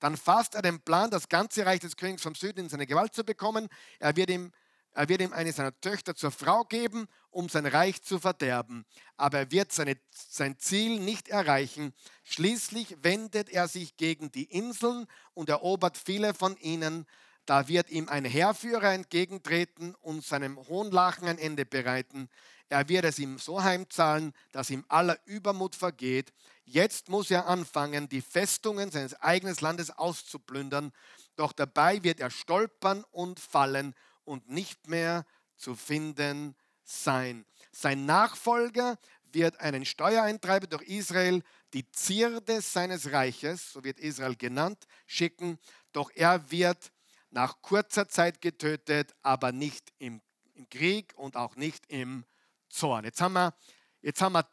[0.00, 3.14] Dann fasst er den Plan, das ganze Reich des Königs vom Süden in seine Gewalt
[3.14, 3.68] zu bekommen.
[3.98, 4.52] Er wird ihm,
[4.92, 8.84] er wird ihm eine seiner Töchter zur Frau geben, um sein Reich zu verderben.
[9.16, 11.92] Aber er wird seine, sein Ziel nicht erreichen.
[12.24, 17.06] Schließlich wendet er sich gegen die Inseln und erobert viele von ihnen.
[17.46, 22.28] Da wird ihm ein Heerführer entgegentreten und seinem Hohnlachen ein Ende bereiten.
[22.68, 26.32] Er wird es ihm so heimzahlen, dass ihm aller Übermut vergeht.
[26.72, 30.92] Jetzt muss er anfangen, die Festungen seines eigenen Landes auszuplündern.
[31.34, 33.92] Doch dabei wird er stolpern und fallen
[34.22, 36.54] und nicht mehr zu finden
[36.84, 37.44] sein.
[37.72, 38.98] Sein Nachfolger
[39.32, 41.42] wird einen Steuereintreiber durch Israel,
[41.72, 45.58] die Zierde seines Reiches, so wird Israel genannt, schicken.
[45.90, 46.92] Doch er wird
[47.30, 50.22] nach kurzer Zeit getötet, aber nicht im,
[50.70, 52.24] Krieg und auch nicht im
[52.68, 53.04] Zorn.
[53.06, 53.54] Jetzt haben wir,
[54.02, 54.44] jetzt haben wir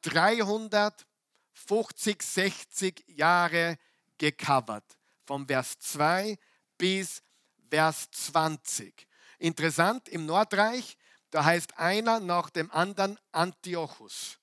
[1.65, 3.77] 350, 60 Jahre
[4.17, 4.97] gecovert.
[5.25, 6.37] Vom Vers 2
[6.77, 7.21] bis
[7.69, 9.07] Vers 20.
[9.39, 10.97] Interessant, im Nordreich,
[11.31, 14.39] da heißt einer nach dem anderen Antiochus.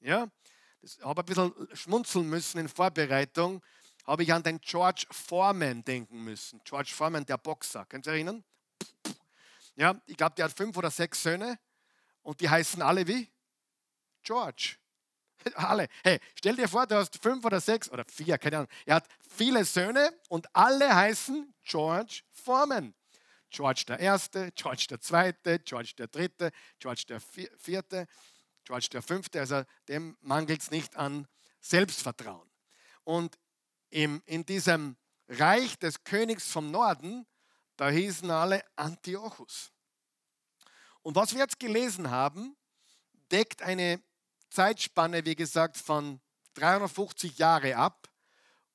[0.00, 0.28] Ja,
[0.82, 3.62] ich habe ein bisschen schmunzeln müssen in Vorbereitung,
[4.04, 6.60] habe ich an den George Foreman denken müssen.
[6.64, 8.44] George Foreman, der Boxer, könnt ihr erinnern?
[9.76, 11.58] Ja, ich glaube, der hat fünf oder sechs Söhne
[12.22, 13.30] und die heißen alle wie?
[14.22, 14.76] George.
[15.54, 15.88] Alle.
[16.02, 18.70] Hey, stell dir vor, du hast fünf oder sechs oder vier, keine Ahnung.
[18.86, 22.94] Er hat viele Söhne und alle heißen George Foreman.
[23.50, 28.06] George der Erste, George der Zweite, George der Dritte, George der Vierte,
[28.64, 29.40] George der Fünfte.
[29.40, 31.28] Also dem mangelt es nicht an
[31.60, 32.50] Selbstvertrauen.
[33.04, 33.38] Und
[33.90, 34.96] im, in diesem
[35.28, 37.26] Reich des Königs vom Norden,
[37.76, 39.70] da hießen alle Antiochus.
[41.02, 42.56] Und was wir jetzt gelesen haben,
[43.30, 44.02] deckt eine
[44.54, 46.20] Zeitspanne, wie gesagt, von
[46.54, 48.08] 350 Jahre ab.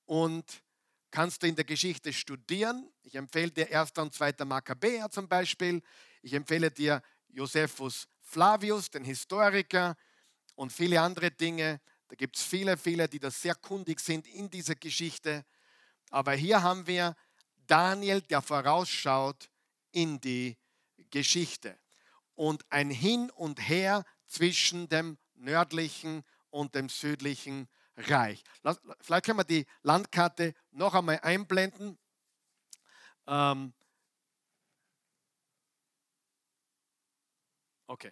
[0.06, 0.62] Und
[1.10, 2.92] kannst du in der Geschichte studieren.
[3.04, 3.92] Ich empfehle dir 1.
[3.98, 4.46] und 2.
[4.46, 5.82] Makkabäer zum Beispiel.
[6.22, 9.96] Ich empfehle dir Josephus Flavius, den Historiker
[10.56, 11.80] und viele andere Dinge.
[12.10, 15.46] Da gibt es viele, viele, die da sehr kundig sind in dieser Geschichte.
[16.10, 17.16] Aber hier haben wir
[17.68, 19.50] Daniel, der vorausschaut
[19.92, 20.58] in die
[21.10, 21.78] Geschichte.
[22.36, 27.68] Und ein Hin und Her zwischen dem nördlichen und dem südlichen
[27.98, 28.44] Reich.
[29.02, 31.98] Vielleicht können wir die Landkarte noch einmal einblenden.
[33.28, 33.74] Ähm
[37.88, 38.12] okay.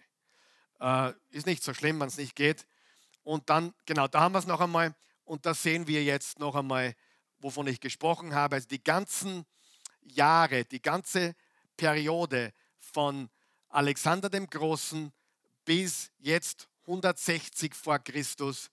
[0.80, 2.66] Äh, ist nicht so schlimm, wenn es nicht geht.
[3.24, 4.94] Und dann, genau, da haben wir es noch einmal.
[5.24, 6.94] Und da sehen wir jetzt noch einmal,
[7.38, 8.56] wovon ich gesprochen habe.
[8.56, 9.46] Also die ganzen
[10.02, 11.34] Jahre, die ganze
[11.76, 13.30] Periode von
[13.68, 15.12] Alexander dem Großen
[15.64, 18.70] bis jetzt 160 vor Christus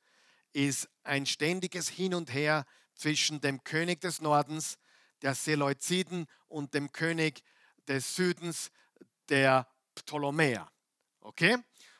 [0.53, 4.77] ist ein ständiges Hin und Her zwischen dem König des Nordens,
[5.21, 7.43] der Seleuziden, und dem König
[7.89, 8.71] des Südens,
[9.27, 10.71] der Ptolemäer.
[11.19, 11.57] Okay?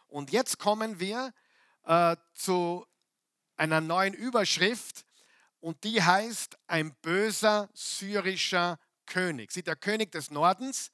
[0.07, 1.33] Und jetzt kommen wir
[1.83, 2.87] äh, zu
[3.57, 5.05] einer neuen Überschrift
[5.59, 9.51] und die heißt ein böser syrischer König.
[9.51, 10.91] Sieht der König des Nordens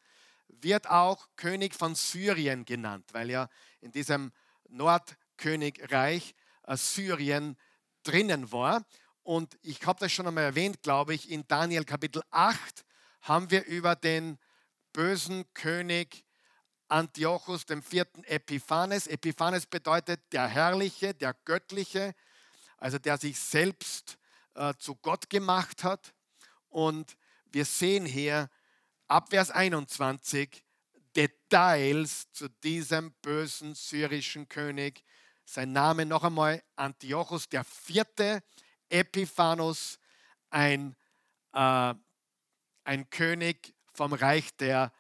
[0.47, 3.47] wird auch König von Syrien genannt, weil ja
[3.81, 4.31] in diesem
[4.71, 7.57] Nordkönigreich äh, Syrien
[8.03, 8.85] drinnen war.
[9.23, 12.85] Und ich habe das schon einmal erwähnt, glaube ich, in Daniel Kapitel 8
[13.21, 14.39] haben wir über den
[14.93, 16.25] bösen König
[16.87, 18.05] Antiochus IV.
[18.23, 19.07] Epiphanes.
[19.07, 22.13] Epiphanes bedeutet der Herrliche, der Göttliche,
[22.77, 24.17] also der sich selbst
[24.55, 26.13] äh, zu Gott gemacht hat.
[26.69, 27.15] Und
[27.45, 28.49] wir sehen hier
[29.07, 30.63] ab Vers 21
[31.15, 35.03] Details zu diesem bösen syrischen König.
[35.45, 38.43] Sein Name noch einmal Antiochus der vierte
[38.89, 39.99] Epiphanos,
[40.49, 40.95] ein,
[41.53, 41.93] äh,
[42.83, 44.91] ein König vom Reich der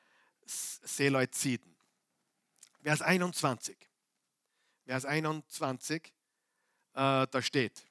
[0.45, 1.75] Seleuziden.
[2.83, 3.77] Vers 21.
[4.85, 6.11] Vers 21, äh,
[6.93, 7.85] da steht,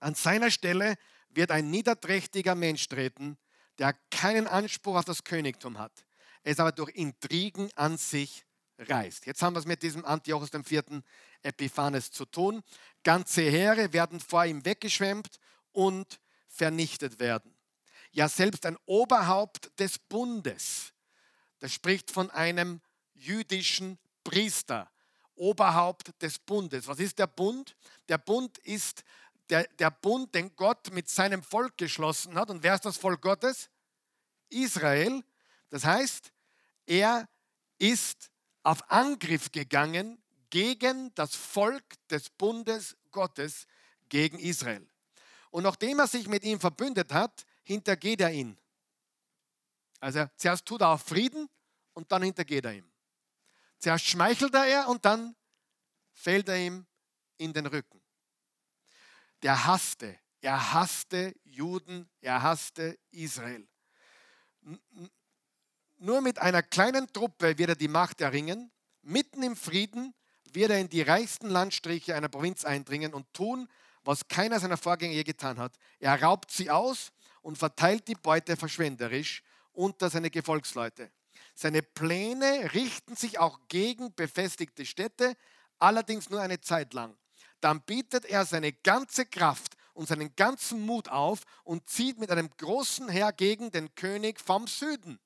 [0.00, 0.96] an seiner Stelle
[1.30, 3.38] wird ein niederträchtiger Mensch treten,
[3.78, 6.04] der keinen Anspruch auf das Königtum hat,
[6.42, 8.44] es aber durch Intrigen an sich
[8.78, 9.26] reißt.
[9.26, 11.02] Jetzt haben wir es mit diesem Antiochus IV.
[11.42, 12.62] Epiphanes zu tun.
[13.04, 15.38] Ganze Heere werden vor ihm weggeschwemmt
[15.72, 17.54] und vernichtet werden.
[18.12, 20.92] Ja, selbst ein Oberhaupt des Bundes,
[21.58, 22.80] das spricht von einem
[23.14, 24.90] jüdischen Priester,
[25.34, 26.88] Oberhaupt des Bundes.
[26.88, 27.76] Was ist der Bund?
[28.08, 29.04] Der Bund ist
[29.50, 32.50] der, der Bund, den Gott mit seinem Volk geschlossen hat.
[32.50, 33.70] Und wer ist das Volk Gottes?
[34.50, 35.22] Israel.
[35.70, 36.32] Das heißt,
[36.86, 37.28] er
[37.78, 38.30] ist
[38.62, 43.66] auf Angriff gegangen gegen das Volk des Bundes Gottes,
[44.08, 44.88] gegen Israel.
[45.50, 48.58] Und nachdem er sich mit ihm verbündet hat, hintergeht er ihn.
[50.00, 51.48] Also zuerst tut er auf Frieden
[51.94, 52.90] und dann hintergeht er ihm.
[53.78, 55.36] Zuerst schmeichelt er er und dann
[56.12, 56.86] fällt er ihm
[57.36, 58.00] in den Rücken
[59.42, 60.18] der hasste.
[60.40, 63.66] Er hasste Juden, er hasste Israel.
[65.98, 68.70] Nur mit einer kleinen Truppe wird er die Macht erringen.
[69.02, 70.14] Mitten im Frieden
[70.52, 73.68] wird er in die reichsten Landstriche einer Provinz eindringen und tun,
[74.04, 75.76] was keiner seiner Vorgänger je getan hat.
[75.98, 77.10] Er raubt sie aus
[77.42, 79.42] und verteilt die Beute verschwenderisch
[79.72, 81.10] unter seine Gefolgsleute.
[81.54, 85.34] Seine Pläne richten sich auch gegen befestigte Städte,
[85.78, 87.16] allerdings nur eine Zeit lang
[87.60, 92.50] dann bietet er seine ganze Kraft und seinen ganzen Mut auf und zieht mit einem
[92.56, 95.18] großen Heer gegen den König vom Süden,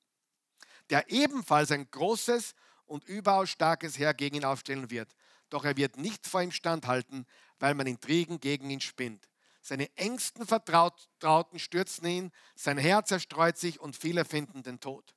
[0.89, 2.53] der ebenfalls ein großes
[2.85, 5.15] und überaus starkes Heer gegen ihn aufstellen wird.
[5.49, 7.25] Doch er wird nicht vor ihm standhalten,
[7.59, 9.27] weil man Intrigen gegen ihn spinnt.
[9.61, 15.15] Seine engsten Vertrauten stürzen ihn, sein Herz zerstreut sich und viele finden den Tod.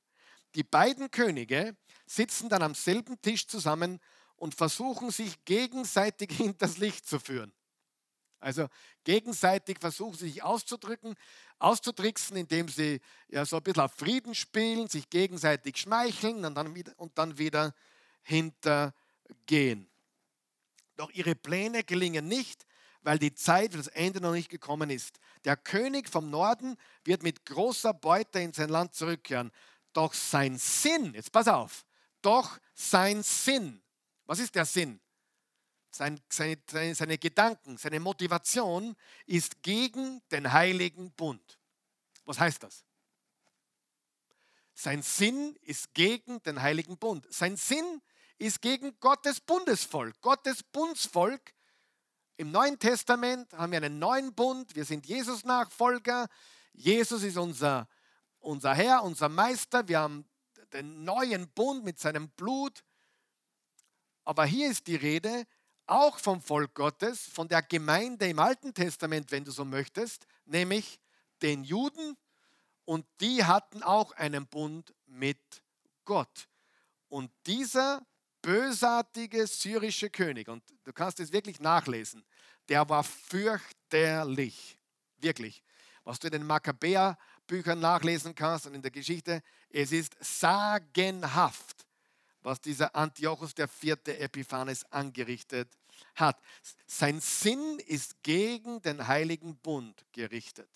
[0.55, 3.99] Die beiden Könige sitzen dann am selben Tisch zusammen
[4.37, 7.53] und versuchen sich gegenseitig hinters Licht zu führen.
[8.39, 8.67] Also
[9.03, 11.15] gegenseitig versuchen sie sich auszudrücken,
[11.59, 16.75] auszutricksen, indem sie ja so ein bisschen auf Frieden spielen, sich gegenseitig schmeicheln und dann
[16.75, 17.73] wieder, und dann wieder
[18.23, 19.89] hintergehen.
[20.95, 22.65] Doch ihre Pläne gelingen nicht,
[23.01, 25.19] weil die Zeit für das Ende noch nicht gekommen ist.
[25.45, 29.51] Der König vom Norden wird mit großer Beute in sein Land zurückkehren.
[29.93, 31.85] Doch sein Sinn, jetzt pass auf,
[32.21, 33.81] doch sein Sinn
[34.27, 34.99] was ist der Sinn?
[35.89, 41.59] Sein, seine, seine, seine Gedanken, seine Motivation ist gegen den heiligen Bund.
[42.25, 42.83] Was heißt das?
[44.73, 47.25] Sein Sinn ist gegen den heiligen Bund.
[47.33, 48.01] Sein Sinn
[48.37, 50.19] ist gegen Gottes Bundesvolk.
[50.21, 51.53] Gottes Bundsvolk.
[52.35, 54.75] Im Neuen Testament haben wir einen neuen Bund.
[54.75, 56.27] Wir sind Jesus Nachfolger.
[56.73, 57.87] Jesus ist unser,
[58.37, 59.87] unser Herr, unser Meister.
[59.87, 60.25] Wir haben
[60.73, 62.83] den neuen Bund mit seinem Blut.
[64.23, 65.47] Aber hier ist die Rede
[65.87, 70.99] auch vom Volk Gottes, von der Gemeinde im Alten Testament, wenn du so möchtest, nämlich
[71.41, 72.17] den Juden.
[72.85, 75.63] Und die hatten auch einen Bund mit
[76.05, 76.47] Gott.
[77.09, 78.05] Und dieser
[78.41, 82.23] bösartige syrische König, und du kannst es wirklich nachlesen,
[82.69, 84.77] der war fürchterlich,
[85.17, 85.63] wirklich.
[86.03, 91.76] Was du in den Makkabäer-Büchern nachlesen kannst und in der Geschichte, es ist sagenhaft,
[92.47, 95.69] was dieser Antiochus vierte Epiphanes angerichtet
[96.15, 96.41] hat.
[96.85, 100.69] Sein Sinn ist gegen den heiligen Bund gerichtet.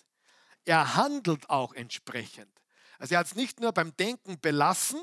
[0.66, 2.52] Er handelt auch entsprechend.
[3.00, 5.00] Also er hat es nicht nur beim Denken belassen,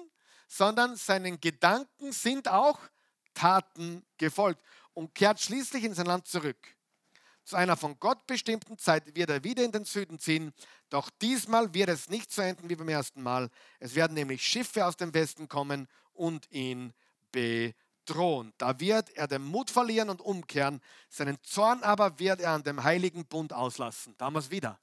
[0.46, 2.78] sondern seinen Gedanken sind auch
[3.32, 4.62] Taten gefolgt
[4.92, 6.76] und kehrt schließlich in sein Land zurück.
[7.44, 10.52] Zu einer von Gott bestimmten Zeit wird er wieder in den Süden ziehen,
[10.90, 13.48] doch diesmal wird es nicht so enden wie beim ersten Mal.
[13.78, 15.88] Es werden nämlich Schiffe aus dem Westen kommen
[16.18, 16.92] und ihn
[17.32, 18.52] bedrohen.
[18.58, 22.82] Da wird er den Mut verlieren und umkehren, seinen Zorn aber wird er an dem
[22.82, 24.14] heiligen Bund auslassen.
[24.18, 24.78] Damals wieder.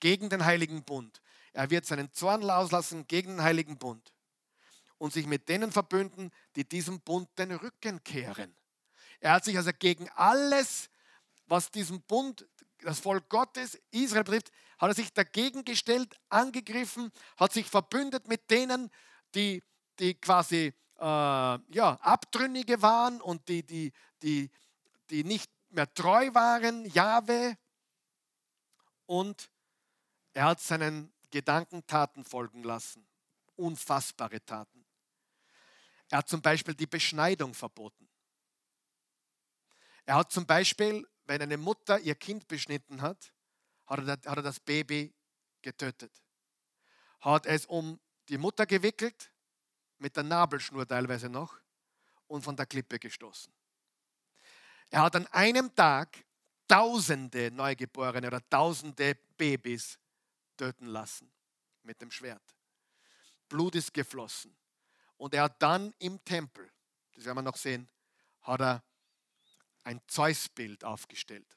[0.00, 1.22] Gegen den heiligen Bund.
[1.52, 4.12] Er wird seinen Zorn auslassen gegen den heiligen Bund
[4.98, 8.54] und sich mit denen verbünden, die diesem Bund den Rücken kehren.
[9.20, 10.90] Er hat sich also gegen alles,
[11.46, 12.46] was diesem Bund,
[12.80, 18.50] das Volk Gottes, Israel betrifft, hat er sich dagegen gestellt, angegriffen, hat sich verbündet mit
[18.50, 18.90] denen,
[19.34, 19.62] die,
[19.98, 23.92] die quasi äh, ja, Abtrünnige waren und die, die,
[24.22, 24.50] die,
[25.10, 27.56] die nicht mehr treu waren, Jahwe.
[29.06, 29.50] Und
[30.32, 33.06] er hat seinen Gedankentaten folgen lassen.
[33.56, 34.84] Unfassbare Taten.
[36.10, 38.08] Er hat zum Beispiel die Beschneidung verboten.
[40.06, 43.32] Er hat zum Beispiel, wenn eine Mutter ihr Kind beschnitten hat,
[43.86, 45.14] hat er, hat er das Baby
[45.62, 46.12] getötet.
[47.20, 49.33] Hat es um die Mutter gewickelt,
[50.04, 51.58] mit der Nabelschnur teilweise noch,
[52.26, 53.50] und von der Klippe gestoßen.
[54.90, 56.22] Er hat an einem Tag
[56.68, 59.98] Tausende Neugeborene oder Tausende Babys
[60.58, 61.32] töten lassen
[61.84, 62.42] mit dem Schwert.
[63.48, 64.54] Blut ist geflossen.
[65.16, 66.70] Und er hat dann im Tempel,
[67.14, 67.88] das werden wir noch sehen,
[68.42, 68.84] hat er
[69.84, 71.56] ein Zeusbild aufgestellt.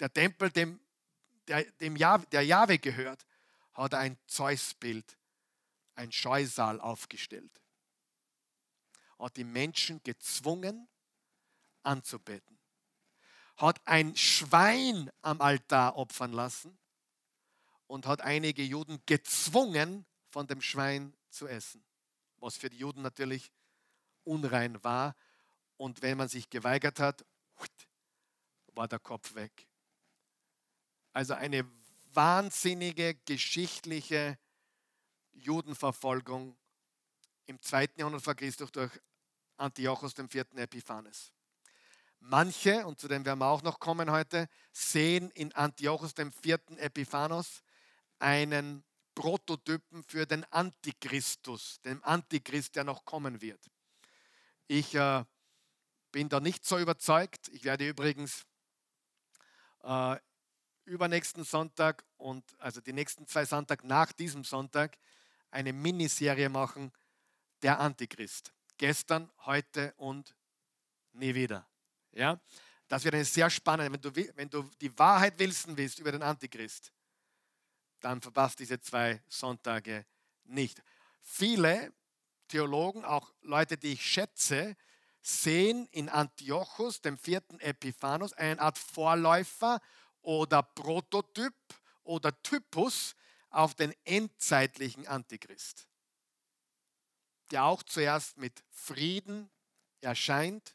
[0.00, 0.80] Der Tempel, dem,
[1.46, 3.24] der, dem Jahwe, der Jahwe gehört,
[3.74, 5.16] hat er ein Zeusbild,
[5.94, 7.60] ein Scheusal aufgestellt.
[9.18, 10.88] Hat die Menschen gezwungen
[11.82, 12.58] anzubeten.
[13.56, 16.78] Hat ein Schwein am Altar opfern lassen
[17.86, 21.86] und hat einige Juden gezwungen, von dem Schwein zu essen
[22.38, 23.52] was für die Juden natürlich
[24.24, 25.16] unrein war.
[25.76, 27.24] Und wenn man sich geweigert hat,
[28.68, 29.66] war der Kopf weg.
[31.12, 31.68] Also eine
[32.12, 34.38] wahnsinnige geschichtliche
[35.32, 36.56] Judenverfolgung
[37.46, 38.92] im zweiten Jahrhundert vor Christus durch
[39.56, 40.44] Antiochus IV.
[40.56, 41.32] Epiphanes.
[42.20, 46.58] Manche, und zu dem werden wir auch noch kommen heute, sehen in Antiochus IV.
[46.76, 47.62] Epiphanos
[48.18, 48.84] einen
[49.14, 53.60] Prototypen für den Antichristus, den Antichrist, der noch kommen wird.
[54.66, 55.24] Ich äh,
[56.12, 57.48] bin da nicht so überzeugt.
[57.48, 58.44] Ich werde übrigens
[59.82, 60.16] äh,
[60.84, 64.98] übernächsten Sonntag und also die nächsten zwei Sonntag nach diesem Sonntag
[65.50, 66.92] eine Miniserie machen,
[67.62, 68.52] der Antichrist.
[68.78, 70.34] Gestern, heute und
[71.12, 71.66] nie wieder.
[72.12, 72.40] Ja?
[72.88, 76.22] Das wird eine sehr spannende, wenn du, wenn du die Wahrheit wissen willst über den
[76.22, 76.92] Antichrist,
[78.00, 80.06] dann verpasst diese zwei Sonntage
[80.44, 80.82] nicht.
[81.22, 81.92] Viele
[82.48, 84.76] Theologen, auch Leute, die ich schätze,
[85.20, 89.80] sehen in Antiochus, dem vierten Epiphanos, eine Art Vorläufer
[90.22, 91.54] oder Prototyp
[92.04, 93.16] oder Typus
[93.50, 95.88] auf den endzeitlichen Antichrist,
[97.50, 99.50] der auch zuerst mit Frieden
[100.00, 100.74] erscheint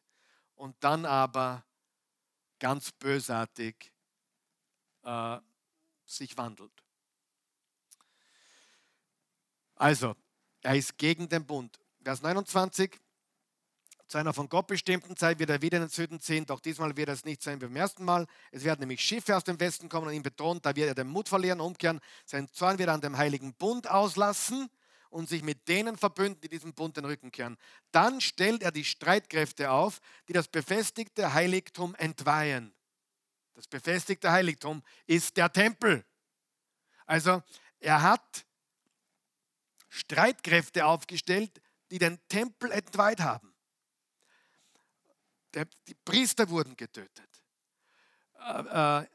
[0.56, 1.64] und dann aber
[2.60, 3.92] ganz bösartig
[5.04, 5.38] äh,
[6.06, 6.72] sich wandelt.
[9.76, 10.16] Also,
[10.62, 11.80] er ist gegen den Bund.
[12.04, 13.00] Vers 29.
[14.08, 16.96] Zu einer von Gott bestimmten Zeit wird er wieder in den Süden ziehen, doch diesmal
[16.98, 18.28] wird es nicht sein wie beim ersten Mal.
[18.52, 21.08] Es werden nämlich Schiffe aus dem Westen kommen und ihn bedrohen, da wird er den
[21.08, 24.70] Mut verlieren, umkehren, seinen Zorn wird er an dem heiligen Bund auslassen
[25.12, 27.58] und sich mit denen verbünden, die diesem Bund den Rücken kehren.
[27.92, 32.74] Dann stellt er die Streitkräfte auf, die das befestigte Heiligtum entweihen.
[33.54, 36.04] Das befestigte Heiligtum ist der Tempel.
[37.06, 37.44] Also
[37.80, 38.46] er hat
[39.90, 43.54] Streitkräfte aufgestellt, die den Tempel entweiht haben.
[45.54, 47.44] die Priester wurden getötet.
[48.40, 49.08] Äh, äh,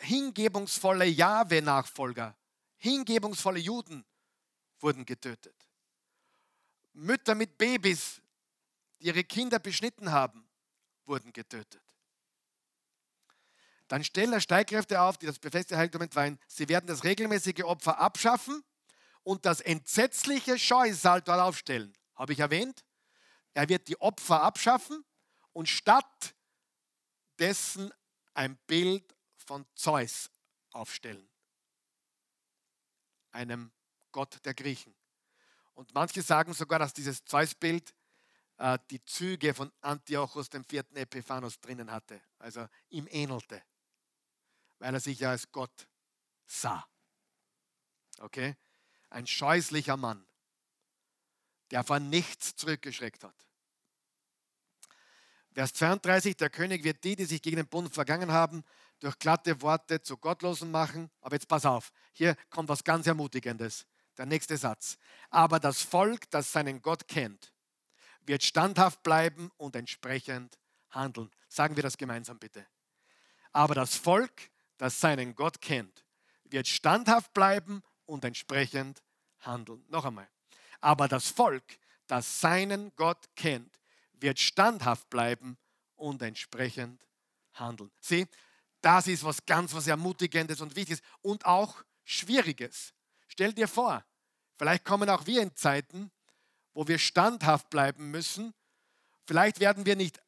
[0.00, 2.36] hingebungsvolle Jahwe-Nachfolger,
[2.76, 4.04] hingebungsvolle Juden
[4.80, 5.54] wurden getötet.
[6.92, 8.20] Mütter mit Babys,
[8.98, 10.48] die ihre Kinder beschnitten haben,
[11.06, 11.82] wurden getötet.
[13.88, 16.38] Dann stellen er Streitkräfte auf, die das befestigte Heiligtum entweihen.
[16.46, 18.62] Sie werden das regelmäßige Opfer abschaffen
[19.22, 21.96] und das entsetzliche Scheusal dort aufstellen.
[22.14, 22.84] Habe ich erwähnt?
[23.54, 25.04] Er wird die Opfer abschaffen
[25.52, 26.34] und statt
[27.38, 27.92] dessen
[28.34, 30.30] ein Bild von Zeus
[30.72, 31.28] aufstellen,
[33.32, 33.72] einem
[34.12, 34.94] Gott der Griechen.
[35.74, 37.94] Und manche sagen sogar, dass dieses Zeus-Bild
[38.58, 43.62] äh, die Züge von Antiochus dem vierten Epiphanos drinnen hatte, also ihm ähnelte,
[44.78, 45.88] weil er sich ja als Gott
[46.46, 46.86] sah.
[48.18, 48.56] Okay?
[49.10, 50.26] Ein scheußlicher Mann,
[51.70, 53.48] der vor nichts zurückgeschreckt hat.
[55.52, 58.64] Vers 32, der König wird die, die sich gegen den Bund vergangen haben,
[59.00, 61.10] durch glatte Worte zu Gottlosen machen.
[61.20, 63.86] Aber jetzt pass auf, hier kommt was ganz Ermutigendes.
[64.18, 64.98] Der nächste Satz.
[65.30, 67.52] Aber das Volk, das seinen Gott kennt,
[68.20, 70.58] wird standhaft bleiben und entsprechend
[70.90, 71.30] handeln.
[71.48, 72.66] Sagen wir das gemeinsam bitte.
[73.52, 76.04] Aber das Volk, das seinen Gott kennt,
[76.44, 79.02] wird standhaft bleiben und entsprechend
[79.40, 79.84] handeln.
[79.88, 80.28] Noch einmal.
[80.80, 83.80] Aber das Volk, das seinen Gott kennt,
[84.12, 85.56] wird standhaft bleiben
[85.96, 87.06] und entsprechend
[87.54, 87.90] handeln.
[88.00, 88.26] Sieh,
[88.80, 92.94] das ist was ganz was Ermutigendes und Wichtiges und auch Schwieriges.
[93.28, 94.04] Stell dir vor,
[94.56, 96.10] vielleicht kommen auch wir in Zeiten,
[96.74, 98.54] wo wir standhaft bleiben müssen.
[99.26, 100.20] Vielleicht werden wir nicht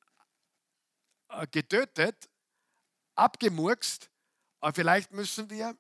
[1.28, 2.28] äh, getötet,
[3.14, 4.11] abgemurkst,
[4.61, 5.76] aber vielleicht müssen wir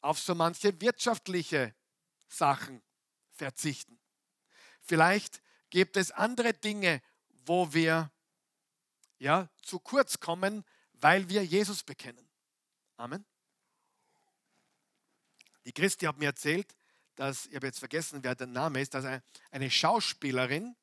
[0.00, 1.74] auf so manche wirtschaftliche
[2.28, 2.82] Sachen
[3.30, 3.98] verzichten.
[4.80, 7.02] Vielleicht gibt es andere Dinge,
[7.46, 8.10] wo wir
[9.18, 10.64] ja, zu kurz kommen,
[10.94, 12.28] weil wir Jesus bekennen.
[12.96, 13.24] Amen.
[15.64, 16.74] Die Christi hat mir erzählt,
[17.14, 20.74] dass, ich habe jetzt vergessen, wer der Name ist, dass eine Schauspielerin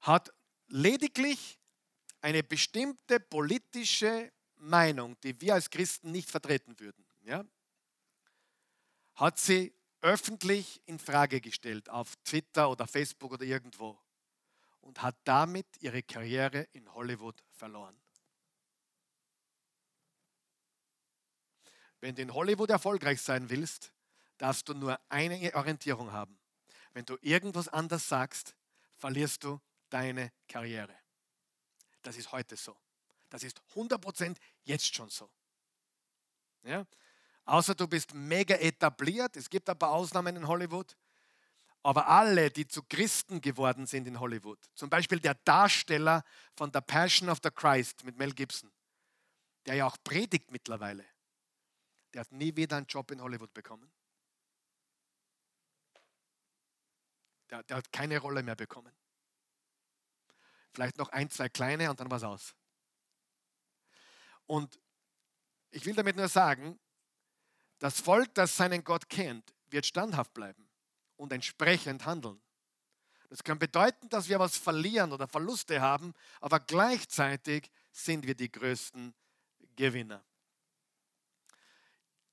[0.00, 0.32] hat
[0.68, 1.58] lediglich
[2.20, 7.44] eine bestimmte politische Meinung, die wir als Christen nicht vertreten würden, ja,
[9.14, 13.98] hat sie öffentlich in Frage gestellt auf Twitter oder Facebook oder irgendwo
[14.80, 18.01] und hat damit ihre Karriere in Hollywood verloren.
[22.02, 23.92] Wenn du in Hollywood erfolgreich sein willst,
[24.36, 26.36] darfst du nur eine Orientierung haben.
[26.92, 28.56] Wenn du irgendwas anders sagst,
[28.96, 30.94] verlierst du deine Karriere.
[32.02, 32.76] Das ist heute so.
[33.30, 35.30] Das ist 100% jetzt schon so.
[36.64, 36.84] Ja?
[37.44, 39.36] Außer du bist mega etabliert.
[39.36, 40.96] Es gibt ein paar Ausnahmen in Hollywood.
[41.84, 46.24] Aber alle, die zu Christen geworden sind in Hollywood, zum Beispiel der Darsteller
[46.56, 48.72] von The Passion of the Christ mit Mel Gibson,
[49.66, 51.04] der ja auch predigt mittlerweile,
[52.12, 53.90] der hat nie wieder einen Job in Hollywood bekommen.
[57.50, 58.94] Der, der hat keine Rolle mehr bekommen.
[60.72, 62.54] Vielleicht noch ein, zwei kleine und dann war es aus.
[64.46, 64.80] Und
[65.70, 66.78] ich will damit nur sagen,
[67.78, 70.68] das Volk, das seinen Gott kennt, wird standhaft bleiben
[71.16, 72.40] und entsprechend handeln.
[73.28, 78.52] Das kann bedeuten, dass wir was verlieren oder Verluste haben, aber gleichzeitig sind wir die
[78.52, 79.14] größten
[79.74, 80.22] Gewinner.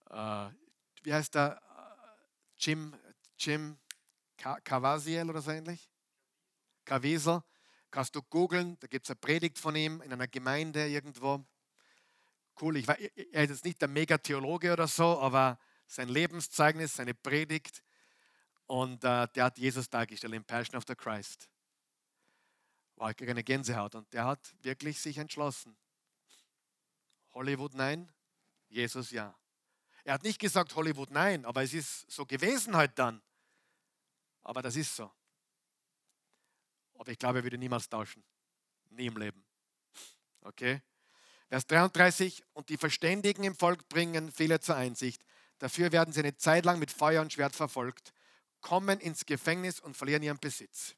[0.10, 0.50] Äh,
[1.04, 1.62] wie heißt der?
[2.58, 2.94] Jim,
[3.38, 3.78] Jim
[4.38, 5.90] Cavasiel oder so ähnlich?
[6.86, 7.44] Caviezel.
[7.92, 11.44] Kannst du googeln, da gibt es eine Predigt von ihm in einer Gemeinde irgendwo.
[12.62, 15.58] Cool, ich war, er ist jetzt nicht der Megatheologe oder so, aber
[15.88, 17.82] sein Lebenszeugnis, seine Predigt
[18.68, 21.50] und äh, der hat Jesus dargestellt in Passion of the Christ.
[22.98, 23.96] War ich eine Gänsehaut.
[23.96, 25.76] Und der hat wirklich sich entschlossen.
[27.34, 28.12] Hollywood nein,
[28.68, 29.39] Jesus ja.
[30.10, 33.22] Er hat nicht gesagt Hollywood nein, aber es ist so gewesen halt dann.
[34.42, 35.12] Aber das ist so.
[36.96, 38.24] Aber ich glaube, er würde niemals tauschen.
[38.90, 39.46] Nie im Leben.
[40.42, 40.82] Okay?
[41.48, 45.24] Vers 33, und die Verständigen im Volk bringen viele zur Einsicht.
[45.60, 48.12] Dafür werden sie eine Zeit lang mit Feuer und Schwert verfolgt
[48.62, 50.96] kommen ins Gefängnis und verlieren ihren Besitz.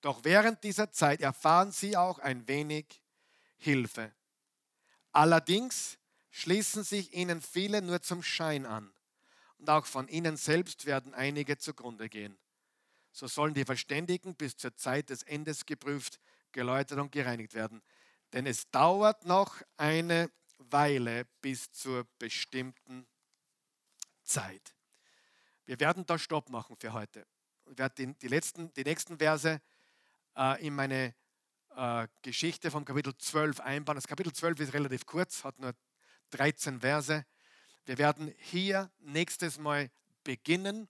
[0.00, 3.02] Doch während dieser Zeit erfahren sie auch ein wenig
[3.56, 4.14] Hilfe.
[5.10, 5.98] Allerdings
[6.38, 8.92] schließen sich ihnen viele nur zum Schein an.
[9.58, 12.38] Und auch von ihnen selbst werden einige zugrunde gehen.
[13.10, 16.20] So sollen die Verständigen bis zur Zeit des Endes geprüft,
[16.52, 17.82] geläutert und gereinigt werden.
[18.32, 23.08] Denn es dauert noch eine Weile bis zur bestimmten
[24.22, 24.76] Zeit.
[25.64, 27.26] Wir werden da Stopp machen für heute.
[27.68, 29.60] Ich werde die, letzten, die nächsten Verse
[30.36, 31.14] äh, in meine
[31.74, 33.96] äh, Geschichte vom Kapitel 12 einbauen.
[33.96, 35.74] Das Kapitel 12 ist relativ kurz, hat nur
[36.30, 37.24] 13 Verse.
[37.84, 39.90] Wir werden hier nächstes Mal
[40.24, 40.88] beginnen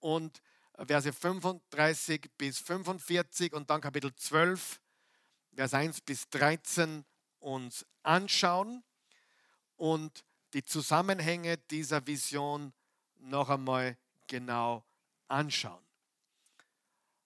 [0.00, 0.40] und
[0.86, 4.80] Verse 35 bis 45 und dann Kapitel 12,
[5.54, 7.04] Vers 1 bis 13
[7.40, 8.84] uns anschauen
[9.76, 10.24] und
[10.54, 12.72] die Zusammenhänge dieser Vision
[13.16, 14.84] noch einmal genau
[15.26, 15.84] anschauen.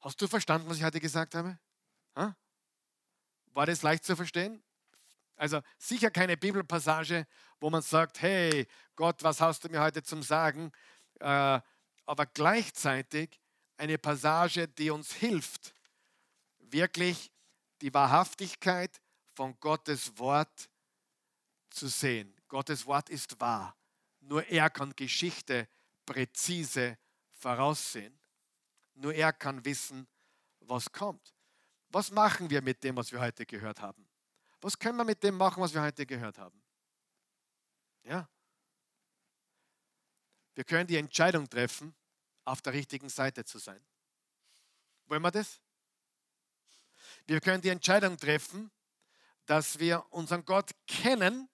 [0.00, 1.58] Hast du verstanden, was ich heute gesagt habe?
[2.16, 2.36] Ha?
[3.52, 4.62] War das leicht zu verstehen?
[5.36, 7.26] Also sicher keine Bibelpassage,
[7.60, 8.66] wo man sagt, hey
[8.96, 10.72] Gott, was hast du mir heute zum Sagen?
[11.20, 11.60] Äh,
[12.06, 13.40] aber gleichzeitig
[13.76, 15.74] eine Passage, die uns hilft,
[16.58, 17.32] wirklich
[17.80, 19.00] die Wahrhaftigkeit
[19.34, 20.68] von Gottes Wort
[21.70, 22.34] zu sehen.
[22.48, 23.76] Gottes Wort ist wahr.
[24.20, 25.68] Nur er kann Geschichte
[26.06, 26.98] präzise
[27.32, 28.18] voraussehen.
[28.94, 30.06] Nur er kann wissen,
[30.60, 31.34] was kommt.
[31.88, 34.06] Was machen wir mit dem, was wir heute gehört haben?
[34.62, 36.62] Was können wir mit dem machen, was wir heute gehört haben?
[38.04, 38.28] Ja.
[40.54, 41.94] Wir können die Entscheidung treffen,
[42.44, 43.84] auf der richtigen Seite zu sein.
[45.06, 45.60] Wollen wir das?
[47.26, 48.70] Wir können die Entscheidung treffen,
[49.46, 51.48] dass wir unseren Gott kennen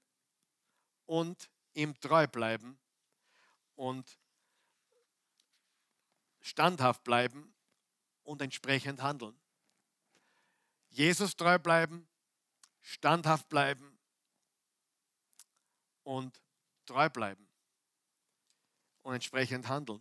[1.06, 2.78] und ihm treu bleiben
[3.74, 4.18] und
[6.40, 7.54] standhaft bleiben
[8.22, 9.38] und entsprechend handeln.
[10.88, 12.07] Jesus treu bleiben,
[12.88, 13.98] standhaft bleiben
[16.04, 16.42] und
[16.86, 17.46] treu bleiben
[19.02, 20.00] und entsprechend handeln.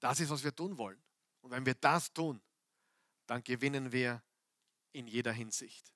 [0.00, 1.02] Das ist, was wir tun wollen.
[1.42, 2.40] Und wenn wir das tun,
[3.26, 4.22] dann gewinnen wir
[4.92, 5.92] in jeder Hinsicht.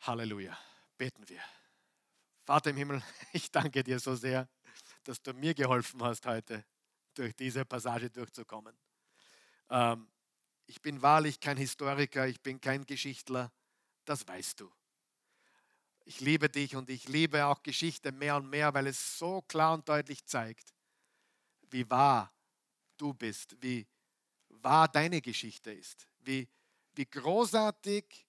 [0.00, 0.58] Halleluja.
[0.98, 1.42] Beten wir.
[2.44, 3.02] Vater im Himmel,
[3.32, 4.46] ich danke dir so sehr,
[5.04, 6.66] dass du mir geholfen hast, heute
[7.14, 8.76] durch diese Passage durchzukommen.
[9.70, 10.06] Ähm,
[10.66, 13.50] ich bin wahrlich kein Historiker, ich bin kein Geschichtler,
[14.04, 14.72] das weißt du.
[16.04, 19.74] Ich liebe dich und ich liebe auch Geschichte mehr und mehr, weil es so klar
[19.74, 20.74] und deutlich zeigt,
[21.70, 22.32] wie wahr
[22.96, 23.86] du bist, wie
[24.48, 26.48] wahr deine Geschichte ist, wie,
[26.92, 28.26] wie großartig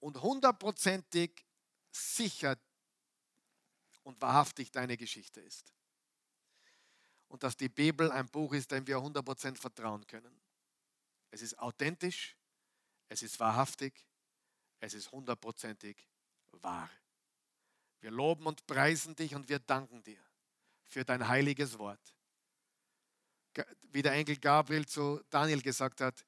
[0.00, 1.44] und hundertprozentig
[1.90, 2.58] sicher
[4.02, 5.72] und wahrhaftig deine Geschichte ist.
[7.28, 10.40] Und dass die Bibel ein Buch ist, dem wir 100% vertrauen können.
[11.30, 12.36] Es ist authentisch,
[13.08, 14.06] es ist wahrhaftig,
[14.84, 15.96] es ist hundertprozentig
[16.60, 16.90] wahr.
[18.00, 20.22] Wir loben und preisen dich und wir danken dir
[20.84, 22.14] für dein heiliges Wort.
[23.90, 26.24] Wie der Engel Gabriel zu Daniel gesagt hat,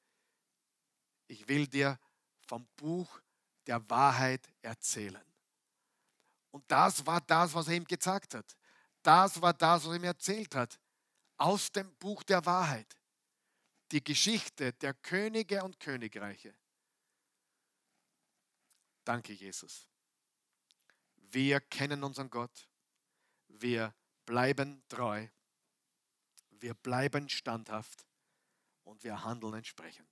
[1.29, 1.99] ich will dir
[2.47, 3.21] vom Buch
[3.67, 5.25] der Wahrheit erzählen.
[6.51, 8.57] Und das war das, was er ihm gesagt hat.
[9.03, 10.81] Das war das, was er ihm erzählt hat.
[11.37, 12.97] Aus dem Buch der Wahrheit.
[13.93, 16.55] Die Geschichte der Könige und Königreiche.
[19.07, 19.89] Danke, Jesus.
[21.15, 22.69] Wir kennen unseren Gott.
[23.47, 23.95] Wir
[24.25, 25.29] bleiben treu.
[26.51, 28.05] Wir bleiben standhaft
[28.83, 30.11] und wir handeln entsprechend.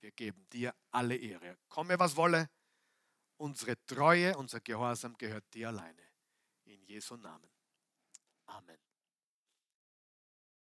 [0.00, 1.58] Wir geben dir alle Ehre.
[1.68, 2.48] Komme, was wolle.
[3.36, 6.02] Unsere Treue, unser Gehorsam gehört dir alleine.
[6.64, 7.50] In Jesu Namen.
[8.46, 8.87] Amen.